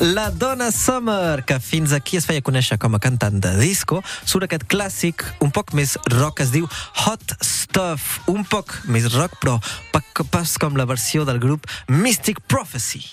La 0.00 0.30
Donna 0.30 0.70
Summer, 0.72 1.44
que 1.44 1.58
fins 1.60 1.92
aquí 1.92 2.16
es 2.16 2.24
feia 2.24 2.40
conèixer 2.40 2.78
com 2.80 2.94
a 2.96 3.00
cantant 3.02 3.36
de 3.44 3.50
disco, 3.60 4.00
surt 4.24 4.46
aquest 4.46 4.64
clàssic 4.72 5.24
un 5.44 5.52
poc 5.52 5.74
més 5.76 5.96
rock, 6.16 6.40
es 6.40 6.52
diu 6.54 6.68
Hot 7.04 7.36
Stuff, 7.44 8.20
un 8.32 8.46
poc 8.48 8.78
més 8.88 9.10
rock, 9.12 9.36
però 9.44 9.58
pa- 9.92 10.00
pas 10.32 10.56
com 10.58 10.76
la 10.80 10.88
versió 10.88 11.26
del 11.28 11.38
grup 11.38 11.68
Mystic 11.88 12.40
Prophecy. 12.48 13.04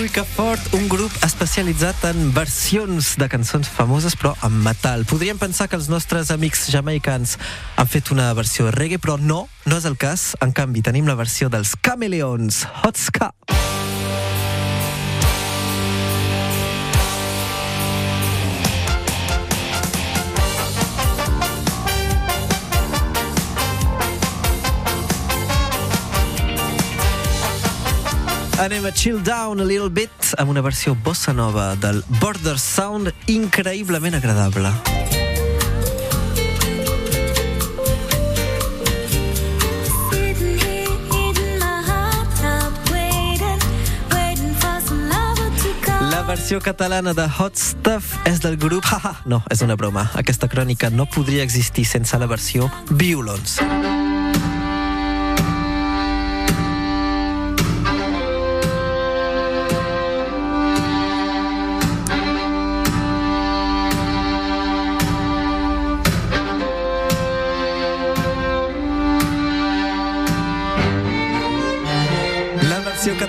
Ricafort, 0.00 0.70
un 0.72 0.86
grup 0.88 1.12
especialitzat 1.26 2.06
en 2.08 2.30
versions 2.32 3.10
de 3.20 3.26
cançons 3.28 3.68
famoses, 3.68 4.14
però 4.16 4.32
en 4.46 4.54
metal. 4.64 5.04
Podríem 5.04 5.36
pensar 5.36 5.66
que 5.68 5.76
els 5.76 5.90
nostres 5.92 6.30
amics 6.32 6.70
jamaicans 6.72 7.36
han 7.76 7.90
fet 7.90 8.08
una 8.14 8.30
versió 8.32 8.64
de 8.70 8.72
reggae, 8.78 9.02
però 9.02 9.18
no, 9.20 9.42
no 9.68 9.76
és 9.76 9.84
el 9.84 10.00
cas. 10.00 10.30
En 10.40 10.56
canvi, 10.56 10.80
tenim 10.80 11.10
la 11.10 11.18
versió 11.20 11.52
dels 11.52 11.76
Cameleons, 11.84 12.64
Hot 12.80 12.96
Ska. 12.96 13.34
Anem 28.60 28.84
a 28.84 28.92
chill 28.92 29.22
down 29.24 29.58
a 29.60 29.64
little 29.64 29.88
bit 29.88 30.34
amb 30.36 30.50
una 30.52 30.60
versió 30.60 30.92
bossa 30.92 31.32
nova 31.32 31.70
del 31.80 32.02
Border 32.20 32.58
Sound 32.60 33.08
increïblement 33.24 34.18
agradable. 34.18 34.68
La 46.10 46.20
versió 46.28 46.60
catalana 46.60 47.14
de 47.16 47.24
Hot 47.38 47.56
Stuff 47.56 48.12
és 48.28 48.44
del 48.44 48.60
grup... 48.60 48.84
Haha, 48.92 49.22
no, 49.24 49.40
és 49.48 49.64
una 49.64 49.80
broma. 49.80 50.10
Aquesta 50.20 50.52
crònica 50.52 50.92
no 50.92 51.08
podria 51.08 51.48
existir 51.48 51.88
sense 51.88 52.20
la 52.20 52.28
versió 52.28 52.68
Violons. 52.92 53.56
La 53.64 53.79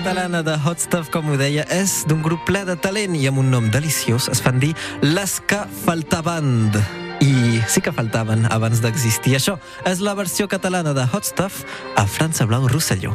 catalana 0.02 0.42
de 0.42 0.54
Hot 0.66 0.80
Stuff, 0.80 1.10
com 1.14 1.28
ho 1.30 1.36
deia, 1.38 1.62
és 1.70 2.00
d'un 2.10 2.24
grup 2.24 2.42
ple 2.48 2.64
de 2.66 2.74
talent 2.74 3.14
i 3.14 3.20
amb 3.30 3.38
un 3.38 3.52
nom 3.54 3.68
deliciós. 3.70 4.26
Es 4.32 4.40
fan 4.42 4.58
dir 4.58 4.72
Les 5.02 5.36
que 5.46 5.60
faltaven. 5.84 6.72
I 7.22 7.62
sí 7.70 7.84
que 7.84 7.94
faltaven 7.94 8.48
abans 8.50 8.82
d'existir. 8.82 9.36
Això 9.38 9.60
és 9.86 10.02
la 10.02 10.16
versió 10.18 10.48
catalana 10.50 10.90
de 10.96 11.06
Hot 11.06 11.30
Stuff 11.30 11.62
a 11.94 12.06
França 12.06 12.48
Blau 12.50 12.66
Rosselló. 12.66 13.14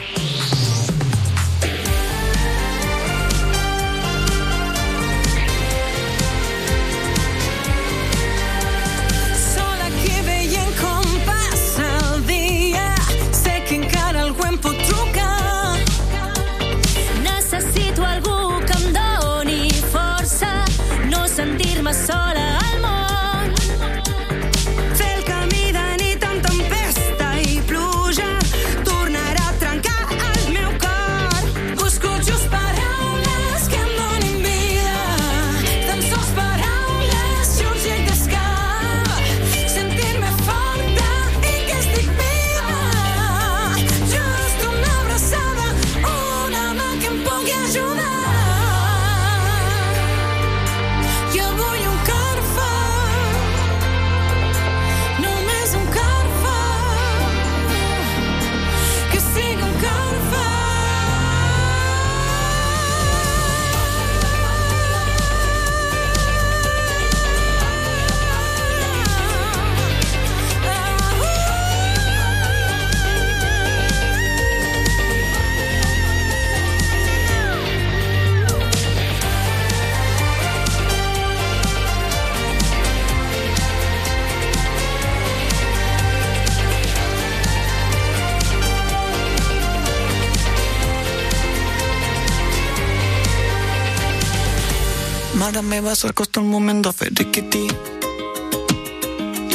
Mare 95.88 95.96
meva, 95.96 96.08
s'acosta 96.08 96.42
el 96.42 96.48
moment 96.48 96.82
de 96.84 96.92
fer 96.92 97.08
riquití. 97.16 97.62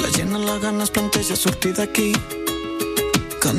La 0.01 0.09
gent 0.17 0.35
a 0.35 0.39
la 0.39 0.57
gana 0.63 0.85
es 0.85 0.91
planteja 0.91 1.37
sortir 1.37 1.75
d'aquí. 1.77 2.15
Que 3.43 3.51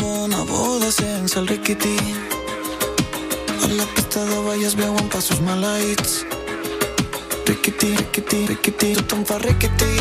bona 0.00 0.38
boda 0.48 0.90
sense 0.90 1.38
el 1.38 1.46
riquití. 1.46 1.96
A 3.64 3.68
la 3.68 3.84
pista 3.94 4.24
de 4.24 4.38
ball 4.46 4.64
es 4.64 4.76
veuen 4.76 5.08
passos 5.10 5.42
maleïts. 5.42 6.24
Riquití, 7.44 7.94
riquití, 7.96 8.46
riquití, 8.46 8.94
tothom 8.94 9.26
fa 9.26 9.36
riquití. 9.38 9.92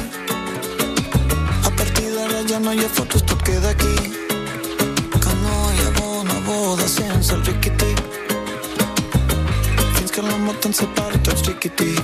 A 1.68 1.70
partir 1.76 2.16
d'ara 2.16 2.48
ja 2.48 2.60
no 2.60 2.72
hi 2.72 2.80
ha 2.80 2.90
fotos, 2.90 3.26
tot 3.26 3.44
queda 3.44 3.72
aquí. 3.72 3.96
Que 5.20 5.34
no 5.44 5.56
hi 5.74 5.92
bona 6.00 6.40
boda 6.48 6.88
sense 6.88 7.34
el 7.34 7.44
riquití. 7.44 7.92
Fins 9.98 10.12
que 10.12 10.22
la 10.22 10.38
mort 10.38 10.66
ens 10.66 10.78
separi 10.78 11.05
tots 11.26 11.42
riquití. 11.48 11.96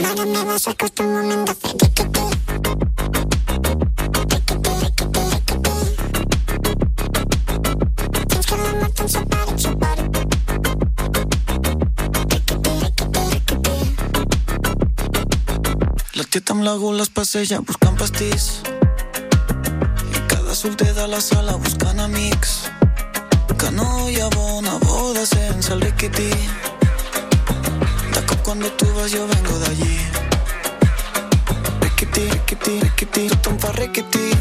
Mare 0.00 0.24
meva, 0.24 0.58
s'acosta 0.58 1.02
el 1.04 1.08
moment 1.12 1.44
de 1.48 1.54
fer 1.60 1.74
riquití. 1.82 2.24
Riquití, 4.06 4.72
riquití, 4.80 5.24
riquití. 5.32 5.74
Fins 8.30 8.46
que 8.48 8.56
la 8.60 8.70
mort 8.80 9.00
ens 9.04 9.12
separi, 9.16 9.54
separi. 9.64 10.04
Riquití, 12.32 12.72
riquití, 12.86 13.24
riquití. 13.34 13.76
La 16.16 16.24
tieta 16.24 16.50
amb 16.56 16.62
la 16.64 16.74
gula 16.80 17.02
es 17.04 17.12
passeja 17.20 17.60
buscant 17.60 17.96
pastís. 18.00 18.44
I 20.16 20.18
cada 20.32 20.54
solter 20.54 20.94
de 20.94 21.06
la 21.12 21.20
sala 21.20 21.60
buscant 21.60 22.00
amics. 22.08 22.52
Que 23.60 23.68
no 23.76 24.08
hi 24.08 24.16
ha 24.24 24.28
bona 24.32 24.78
boda 24.88 25.26
sense 25.26 25.72
el 25.74 25.80
riquití. 25.84 26.32
De 28.50 28.56
cop 28.56 28.62
quan 28.62 28.76
tu 28.76 28.86
vas 28.94 29.12
jo 29.12 29.26
vengo 29.28 29.58
d'allí. 29.58 29.96
Riquití, 31.82 32.22
riquití, 32.30 32.80
riquití, 32.80 33.28
tothom 33.28 33.58
fa 33.60 33.70
riquití. 33.72 34.32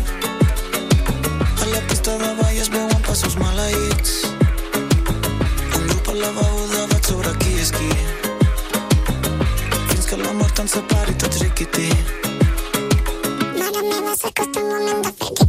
A 1.62 1.66
la 1.74 1.82
pista 1.88 2.18
de 2.18 2.34
ball 2.39 2.57
es 2.57 2.70
veuen 2.70 3.01
passos 3.05 3.36
maleïts. 3.38 4.26
En 5.76 5.88
grup 5.89 6.10
a 6.10 6.14
la 6.14 6.32
beguda 6.39 6.88
vaig 6.89 7.05
sobre 7.05 7.36
qui 7.38 7.53
és 7.62 7.72
qui. 7.72 7.91
Fins 9.91 10.05
que 10.10 10.18
la 10.18 10.34
mort 10.34 10.60
ens 10.60 10.72
separi 10.72 11.14
tots 11.14 11.43
riquití. 11.45 11.93
Mare 13.60 13.86
meva, 13.91 14.16
s'acosta 14.18 14.57
el 14.60 14.74
moment 14.74 15.05
de 15.05 15.14
fer 15.22 15.49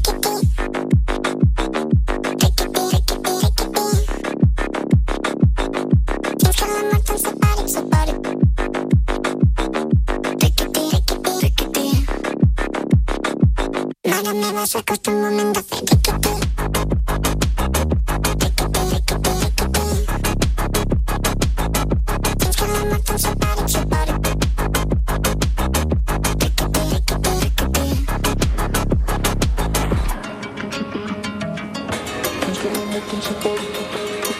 Fins 32.60 32.68
que 32.68 32.78
la 32.78 32.84
mort 32.92 33.12
ens 33.14 33.24
separi, 33.24 33.68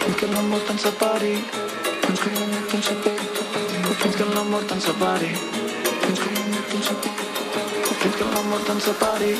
fins 0.01 0.17
que 0.19 0.27
la 0.29 0.41
mort 0.43 0.69
ens 0.69 0.81
separi. 0.83 1.31
te'n 2.69 2.83
separi, 2.83 3.25
fins 4.01 4.15
que 4.15 4.25
la 4.25 4.43
mort 4.43 4.67
te'n 4.69 4.81
separi. 4.85 5.31
Fins 6.03 6.19
que 6.19 6.29
la 6.35 6.43
mort 6.51 6.67
te'n 6.69 6.83
separi, 6.85 7.15
fins 8.03 8.15
que 8.19 8.25
la 8.35 8.41
mort 8.51 8.63
te'n 8.67 8.79
separi. 8.85 9.31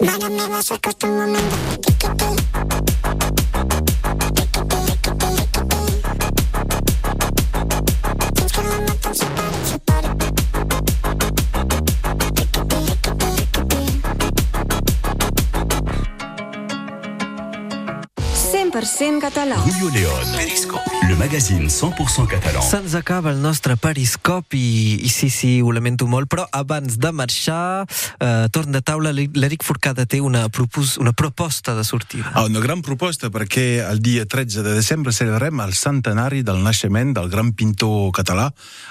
Mare 0.00 0.28
meva, 0.38 0.62
s'acosta 0.62 1.06
el 1.06 1.12
moment 1.12 1.52
de 1.52 1.95
100% 19.16 19.20
català. 19.20 19.56
Julio 19.56 19.90
León. 19.90 20.32
Periscope. 20.32 21.05
Le 21.16 21.24
magazine 21.24 21.68
100% 21.70 22.26
catalan. 22.28 22.62
Se'ns 22.62 22.94
acaba 22.94 23.30
el 23.32 23.38
nostre 23.40 23.76
periscop 23.80 24.52
i, 24.52 25.00
i 25.00 25.08
sí, 25.08 25.30
sí, 25.32 25.62
ho 25.64 25.70
lamento 25.72 26.04
molt, 26.06 26.28
però 26.28 26.44
abans 26.52 26.98
de 27.00 27.10
marxar, 27.12 27.86
eh, 28.20 28.48
torn 28.52 28.74
de 28.74 28.82
taula, 28.84 29.14
l'Eric 29.14 29.64
Forcada 29.64 30.04
té 30.04 30.20
una, 30.20 30.46
propos, 30.52 30.98
una 31.00 31.14
proposta 31.16 31.72
de 31.74 31.84
sortida. 31.88 32.28
Ah, 32.34 32.44
una 32.44 32.60
gran 32.60 32.82
proposta 32.84 33.30
perquè 33.32 33.80
el 33.86 34.02
dia 34.04 34.26
13 34.26 34.60
de 34.66 34.74
desembre 34.76 35.14
celebrem 35.16 35.62
el 35.64 35.72
centenari 35.72 36.42
del 36.44 36.60
naixement 36.62 37.14
del 37.16 37.30
gran 37.32 37.54
pintor 37.56 38.12
català 38.12 38.50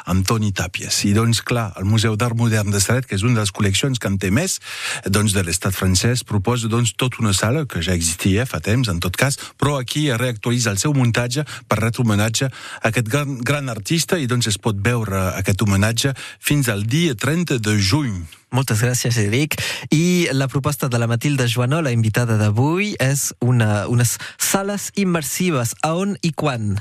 Antoni 0.09 0.49
Tàpies. 0.49 1.03
I 1.05 1.13
doncs, 1.13 1.43
clar, 1.45 1.67
el 1.77 1.85
Museu 1.85 2.17
d'Art 2.17 2.37
Modern 2.39 2.73
de 2.73 2.81
Seret, 2.81 3.05
que 3.05 3.19
és 3.19 3.27
una 3.27 3.37
de 3.37 3.45
les 3.45 3.53
col·leccions 3.53 4.01
que 4.01 4.09
en 4.09 4.17
té 4.17 4.33
més, 4.33 4.57
doncs 5.05 5.37
de 5.37 5.45
l'estat 5.45 5.77
francès, 5.77 6.25
proposa 6.25 6.73
doncs 6.73 6.95
tota 6.97 7.21
una 7.21 7.37
sala 7.37 7.67
que 7.69 7.85
ja 7.85 7.93
existia 7.93 8.49
fa 8.49 8.63
temps, 8.65 8.89
en 8.89 8.99
tot 9.03 9.13
cas, 9.13 9.37
però 9.61 9.77
aquí 9.77 10.07
reactualitza 10.09 10.73
el 10.73 10.81
seu 10.81 10.97
muntatge 10.97 11.45
per 11.69 11.81
retre 11.83 12.14
homenatge 12.15 12.47
a 12.47 12.87
aquest 12.89 13.07
gran, 13.11 13.37
gran 13.43 13.69
artista 13.69 14.17
i 14.17 14.27
doncs 14.27 14.47
es 14.47 14.57
pot 14.57 14.79
veure 14.79 15.35
aquest 15.35 15.61
homenatge 15.61 16.13
fins 16.39 16.69
al 16.71 16.85
dia 16.87 17.15
30 17.15 17.59
de 17.59 17.75
juny. 17.77 18.23
Moltes 18.55 18.81
gràcies, 18.81 19.17
Eric. 19.19 19.57
I 19.91 20.31
la 20.31 20.47
proposta 20.47 20.87
de 20.87 20.99
la 21.01 21.07
Matilda 21.11 21.47
Joanó, 21.47 21.81
la 21.81 21.91
invitada 21.91 22.37
d'avui, 22.39 22.95
és 23.03 23.33
una, 23.43 23.85
unes 23.91 24.15
sales 24.39 24.91
immersives. 24.95 25.75
A 25.83 25.95
on 25.99 26.15
i 26.23 26.31
quan? 26.31 26.77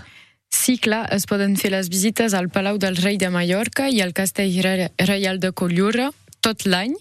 Sí, 0.54 0.78
clar, 0.78 1.08
es 1.10 1.26
poden 1.26 1.56
fer 1.58 1.72
les 1.74 1.90
visites 1.90 2.34
al 2.34 2.48
Palau 2.48 2.78
del 2.78 2.96
Rei 2.96 3.18
de 3.18 3.30
Mallorca 3.34 3.88
i 3.90 4.00
al 4.04 4.14
Castell 4.14 4.54
Re- 4.62 4.92
Reial 5.02 5.40
de 5.42 5.50
Collura 5.50 6.12
tot 6.44 6.66
l'any 6.68 6.94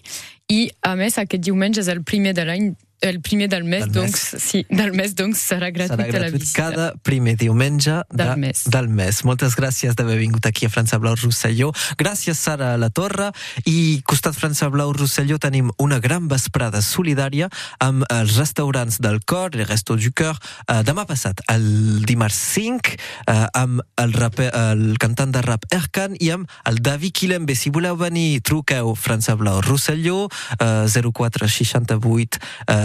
i, 0.50 0.66
a 0.82 0.96
més, 0.98 1.20
aquest 1.20 1.44
diumenge 1.44 1.84
és 1.84 1.88
el 1.92 2.02
primer 2.02 2.34
de 2.34 2.48
l'any 2.48 2.72
el 3.00 3.20
primer 3.20 3.48
del 3.48 3.64
mes, 3.64 3.80
Del 3.84 3.92
doncs, 3.92 4.32
mes. 4.32 4.42
sí, 4.42 4.66
del 4.70 4.92
mes, 4.92 5.14
doncs 5.14 5.38
serà 5.50 5.68
gratuït, 5.70 5.98
Serà 5.98 6.04
a 6.04 6.06
la 6.06 6.18
gratuït 6.30 6.40
visita. 6.40 6.62
cada 6.62 6.86
primer 7.02 7.36
diumenge 7.36 7.90
de, 8.10 8.16
Del 8.24 8.36
mes. 8.38 8.62
del 8.70 8.88
mes. 8.88 9.22
Moltes 9.24 9.56
gràcies 9.56 9.94
d'haver 9.94 10.16
vingut 10.18 10.46
aquí 10.46 10.66
a 10.66 10.70
França 10.70 10.98
Blau 10.98 11.14
Rosselló. 11.14 11.72
Gràcies, 11.98 12.34
Sara 12.38 12.76
La 12.78 12.88
Torre. 12.90 13.30
I 13.66 14.00
costat 14.04 14.34
França 14.34 14.68
Blau 14.70 14.92
Rosselló 14.92 15.38
tenim 15.38 15.70
una 15.78 15.98
gran 16.00 16.28
vesprada 16.28 16.80
solidària 16.82 17.48
amb 17.78 18.04
els 18.10 18.36
restaurants 18.36 19.00
del 19.00 19.20
Cor, 19.24 19.50
el 19.54 19.66
Resto 19.66 19.96
du 19.96 20.10
Cœur, 20.12 20.38
eh, 20.68 20.82
demà 20.82 21.04
passat, 21.06 21.40
el 21.52 22.04
dimarts 22.06 22.36
5, 22.54 22.96
eh, 23.26 23.46
amb 23.54 23.82
el, 23.96 24.12
raper, 24.12 24.50
el 24.54 24.96
cantant 24.98 25.32
de 25.34 25.42
rap 25.42 25.64
Erkan 25.70 26.16
i 26.20 26.30
amb 26.30 26.48
el 26.64 26.80
David 26.80 27.12
Quilembe. 27.12 27.54
Si 27.54 27.70
voleu 27.70 27.96
venir, 27.96 28.40
truqueu 28.42 28.94
França 28.94 29.34
Blau 29.36 29.60
Rosselló, 29.60 30.28
eh, 30.60 30.86
04 30.88 31.48
68 31.48 32.38
eh, 32.68 32.83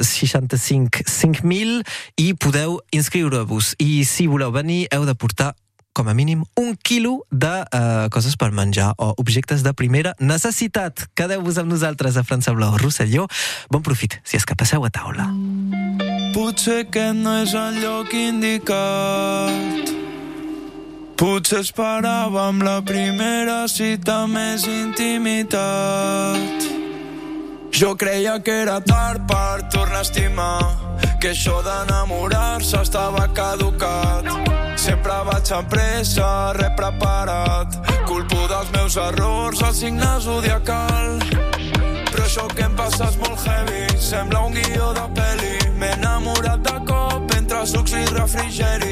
65 0.00 1.04
5000 1.06 1.82
i 2.16 2.32
podeu 2.34 2.80
inscriure-vos. 2.92 3.74
I 3.78 4.04
si 4.04 4.26
voleu 4.26 4.52
venir, 4.52 4.86
heu 4.92 5.06
de 5.06 5.14
portar 5.14 5.54
com 5.96 6.08
a 6.08 6.14
mínim 6.14 6.44
un 6.60 6.76
quilo 6.76 7.24
de 7.32 7.48
uh, 7.48 8.10
coses 8.12 8.36
per 8.36 8.52
menjar 8.52 8.92
o 8.98 9.14
objectes 9.16 9.62
de 9.64 9.72
primera 9.72 10.12
necessitat. 10.20 11.08
Quedeu-vos 11.16 11.56
amb 11.56 11.72
nosaltres 11.72 12.18
a 12.20 12.24
França 12.24 12.52
Blau 12.52 12.76
Rosselló. 12.76 13.24
Bon 13.72 13.80
profit, 13.80 14.20
si 14.22 14.36
és 14.36 14.44
que 14.44 14.54
passeu 14.54 14.84
a 14.84 14.90
taula. 14.92 15.32
Potser 16.36 16.84
aquest 16.84 17.16
no 17.16 17.40
és 17.40 17.56
el 17.56 17.80
lloc 17.80 18.12
indicat. 18.12 19.88
Potser 21.16 21.64
esperàvem 21.64 22.60
la 22.60 22.84
primera 22.84 23.64
cita 23.72 24.26
més 24.28 24.68
intimitat. 24.68 25.56
Jo 27.76 27.94
creia 27.94 28.40
que 28.40 28.62
era 28.62 28.80
tard 28.80 29.26
per 29.28 29.68
tornar 29.68 29.98
a 29.98 30.00
estimar, 30.00 30.60
que 31.20 31.34
això 31.34 31.58
d'enamorar-se 31.60 32.80
estava 32.80 33.26
caducat. 33.36 34.30
Sempre 34.80 35.18
vaig 35.28 35.52
amb 35.52 35.68
pressa, 35.68 36.30
res 36.56 36.72
preparat, 36.78 37.76
culpo 38.08 38.48
dels 38.48 38.72
meus 38.78 38.96
errors, 38.96 39.60
el 39.60 39.76
signe 39.76 40.08
zodiacal. 40.24 41.20
Però 42.08 42.24
això 42.24 42.48
que 42.56 42.64
em 42.64 42.80
passa 42.80 43.10
és 43.10 43.20
molt 43.20 43.44
heavy, 43.44 43.84
sembla 44.00 44.46
un 44.48 44.56
guió 44.56 44.94
de 44.96 45.04
pel·li. 45.20 45.54
M'he 45.76 45.92
enamorat 45.98 46.64
de 46.64 46.80
cop 46.88 47.36
entre 47.36 47.66
sucs 47.68 47.92
i 47.92 48.06
refrigeris. 48.16 48.85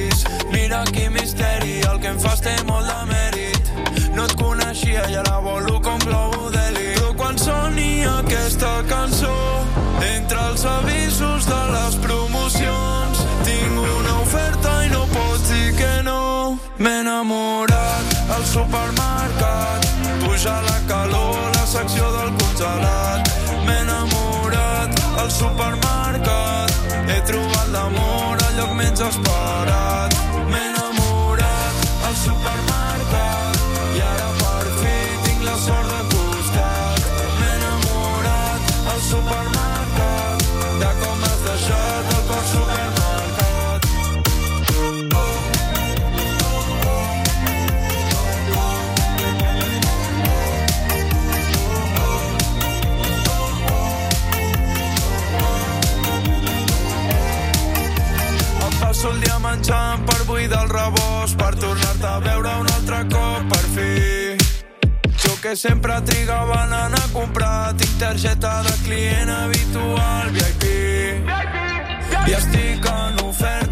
Els 10.55 10.65
avisos 10.67 11.47
de 11.47 11.61
les 11.75 11.95
promocions, 11.99 13.23
tinc 13.43 13.79
una 13.83 14.13
oferta 14.23 14.75
i 14.87 14.91
no 14.93 15.01
pots 15.11 15.49
dir 15.51 15.73
que 15.75 15.95
no. 16.07 16.59
M'he 16.79 16.93
enamorat 17.01 18.13
al 18.37 18.45
supermercat, 18.47 19.89
puja 20.23 20.55
la 20.69 20.77
calor, 20.91 21.41
la 21.57 21.65
secció 21.73 22.07
del 22.19 22.31
congelat. 22.39 23.33
M'he 23.67 23.81
enamorat 23.81 25.03
al 25.25 25.33
supermercat, 25.39 26.77
he 27.09 27.19
trobat 27.33 27.75
l'amor 27.75 28.47
al 28.47 28.55
lloc 28.61 28.77
menys 28.79 29.03
esperat. 29.09 30.15
M'he 30.53 30.63
enamorat 30.69 31.91
al 32.11 32.15
supermercat 32.23 33.59
i 33.97 34.07
ara 34.13 34.31
per 34.45 34.71
fi 34.79 34.95
tinc 35.27 35.43
la 35.51 35.59
sort 35.67 35.91
de 35.97 36.01
costat. 36.15 37.11
M'he 37.41 37.53
enamorat 37.59 38.73
al 38.95 39.05
supermercat 39.11 39.54
que 65.45 65.55
sempre 65.57 66.01
trigava 66.01 66.55
en 66.65 66.73
anar 66.73 67.05
a 67.05 67.09
comprar, 67.13 67.75
tinc 67.77 67.99
targeta 68.01 68.63
de 68.65 68.73
client 68.87 69.29
habitual, 69.29 70.31
VIP. 70.33 70.65
I 72.31 72.37
estic 72.39 72.89
en 72.89 73.21
oferta, 73.27 73.64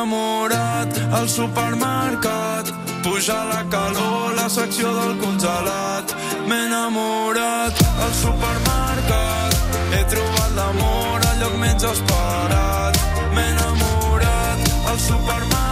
enamorat 0.00 0.98
al 1.12 1.28
supermercat, 1.28 2.72
puja 3.02 3.44
la 3.44 3.64
calor, 3.68 4.34
la 4.34 4.48
secció 4.48 4.94
del 4.94 5.18
congelat. 5.18 6.14
M'he 6.48 6.64
enamorat 6.66 7.76
al 8.04 8.12
supermercat, 8.22 9.54
he 9.92 10.04
trobat 10.08 10.52
l'amor 10.56 11.26
al 11.30 11.40
lloc 11.42 11.56
menys 11.60 11.84
esperat. 11.84 13.02
M'he 13.34 13.48
enamorat 13.52 14.70
al 14.88 14.98
supermercat 14.98 15.69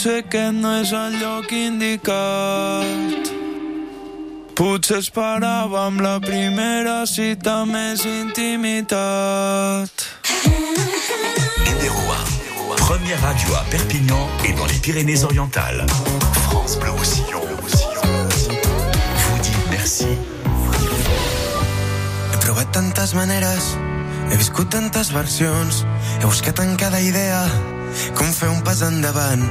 Potser 0.00 0.22
que 0.32 0.46
no 0.48 0.70
és 0.80 0.94
el 0.96 1.12
lloc 1.20 1.50
indicat. 1.52 3.26
Potser 4.56 4.96
esperàvem 5.02 5.98
la 6.00 6.14
primera 6.24 7.04
cita 7.04 7.66
més 7.68 8.06
intimitat. 8.08 9.92
Numéro 11.66 12.16
première 12.78 13.20
radio 13.20 13.54
a 13.58 13.62
Perpignan 13.68 14.24
et 14.46 14.54
dans 14.54 14.64
les 14.64 14.78
Pyrénées-Orientales. 14.78 15.84
France 16.48 16.78
Bleu 16.78 16.92
Roussillon. 16.92 17.42
Vous 17.60 19.38
dit 19.42 19.60
merci. 19.68 20.06
He 22.32 22.36
provat 22.40 22.72
tantes 22.72 23.12
maneres, 23.12 23.76
he 24.30 24.36
viscut 24.36 24.70
tantes 24.70 25.12
versions, 25.12 25.84
he 26.22 26.24
buscat 26.24 26.58
en 26.60 26.76
cada 26.76 27.02
idea 27.02 27.44
com 28.18 28.32
fer 28.34 28.48
un 28.50 28.60
pas 28.66 28.82
endavant. 28.86 29.42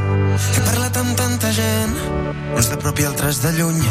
He 0.55 0.63
parlat 0.65 0.97
amb 1.01 1.15
tanta 1.19 1.51
gent, 1.55 1.95
uns 2.55 2.69
de 2.71 2.79
prop 2.81 2.99
i 2.99 3.07
altres 3.09 3.41
de 3.43 3.53
lluny, 3.57 3.81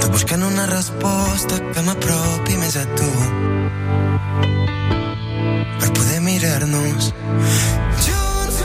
tot 0.00 0.10
buscant 0.14 0.44
una 0.46 0.66
resposta 0.70 1.60
que 1.70 1.86
m'apropi 1.86 2.58
més 2.62 2.76
a 2.80 2.84
tu. 2.98 3.10
Per 5.80 5.90
poder 5.96 6.20
mirar-nos 6.24 7.12
junts 8.06 8.62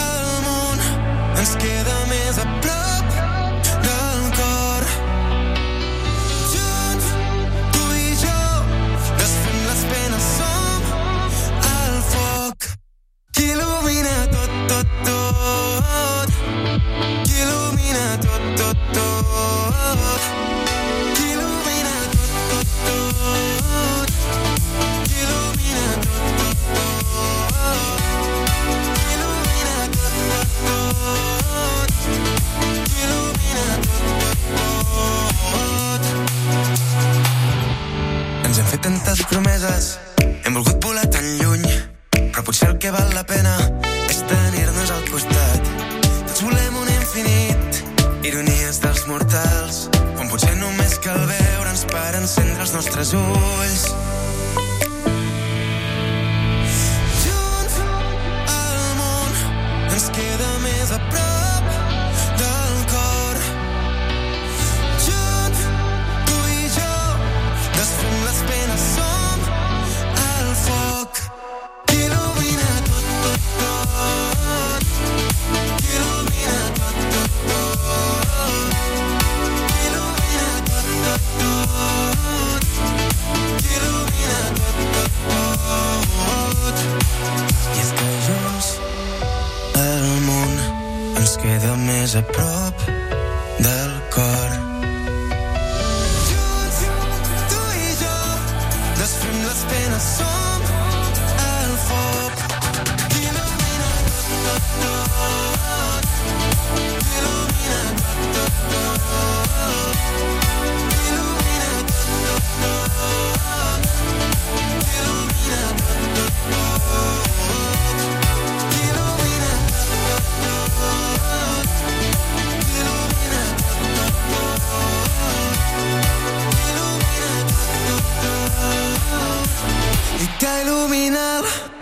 al 0.00 0.28
món 0.48 0.86
ens 1.40 1.56
queda 1.60 1.83
per 52.04 52.18
encendre 52.20 52.60
els 52.60 52.74
nostres 52.76 53.14
ulls. 53.16 54.13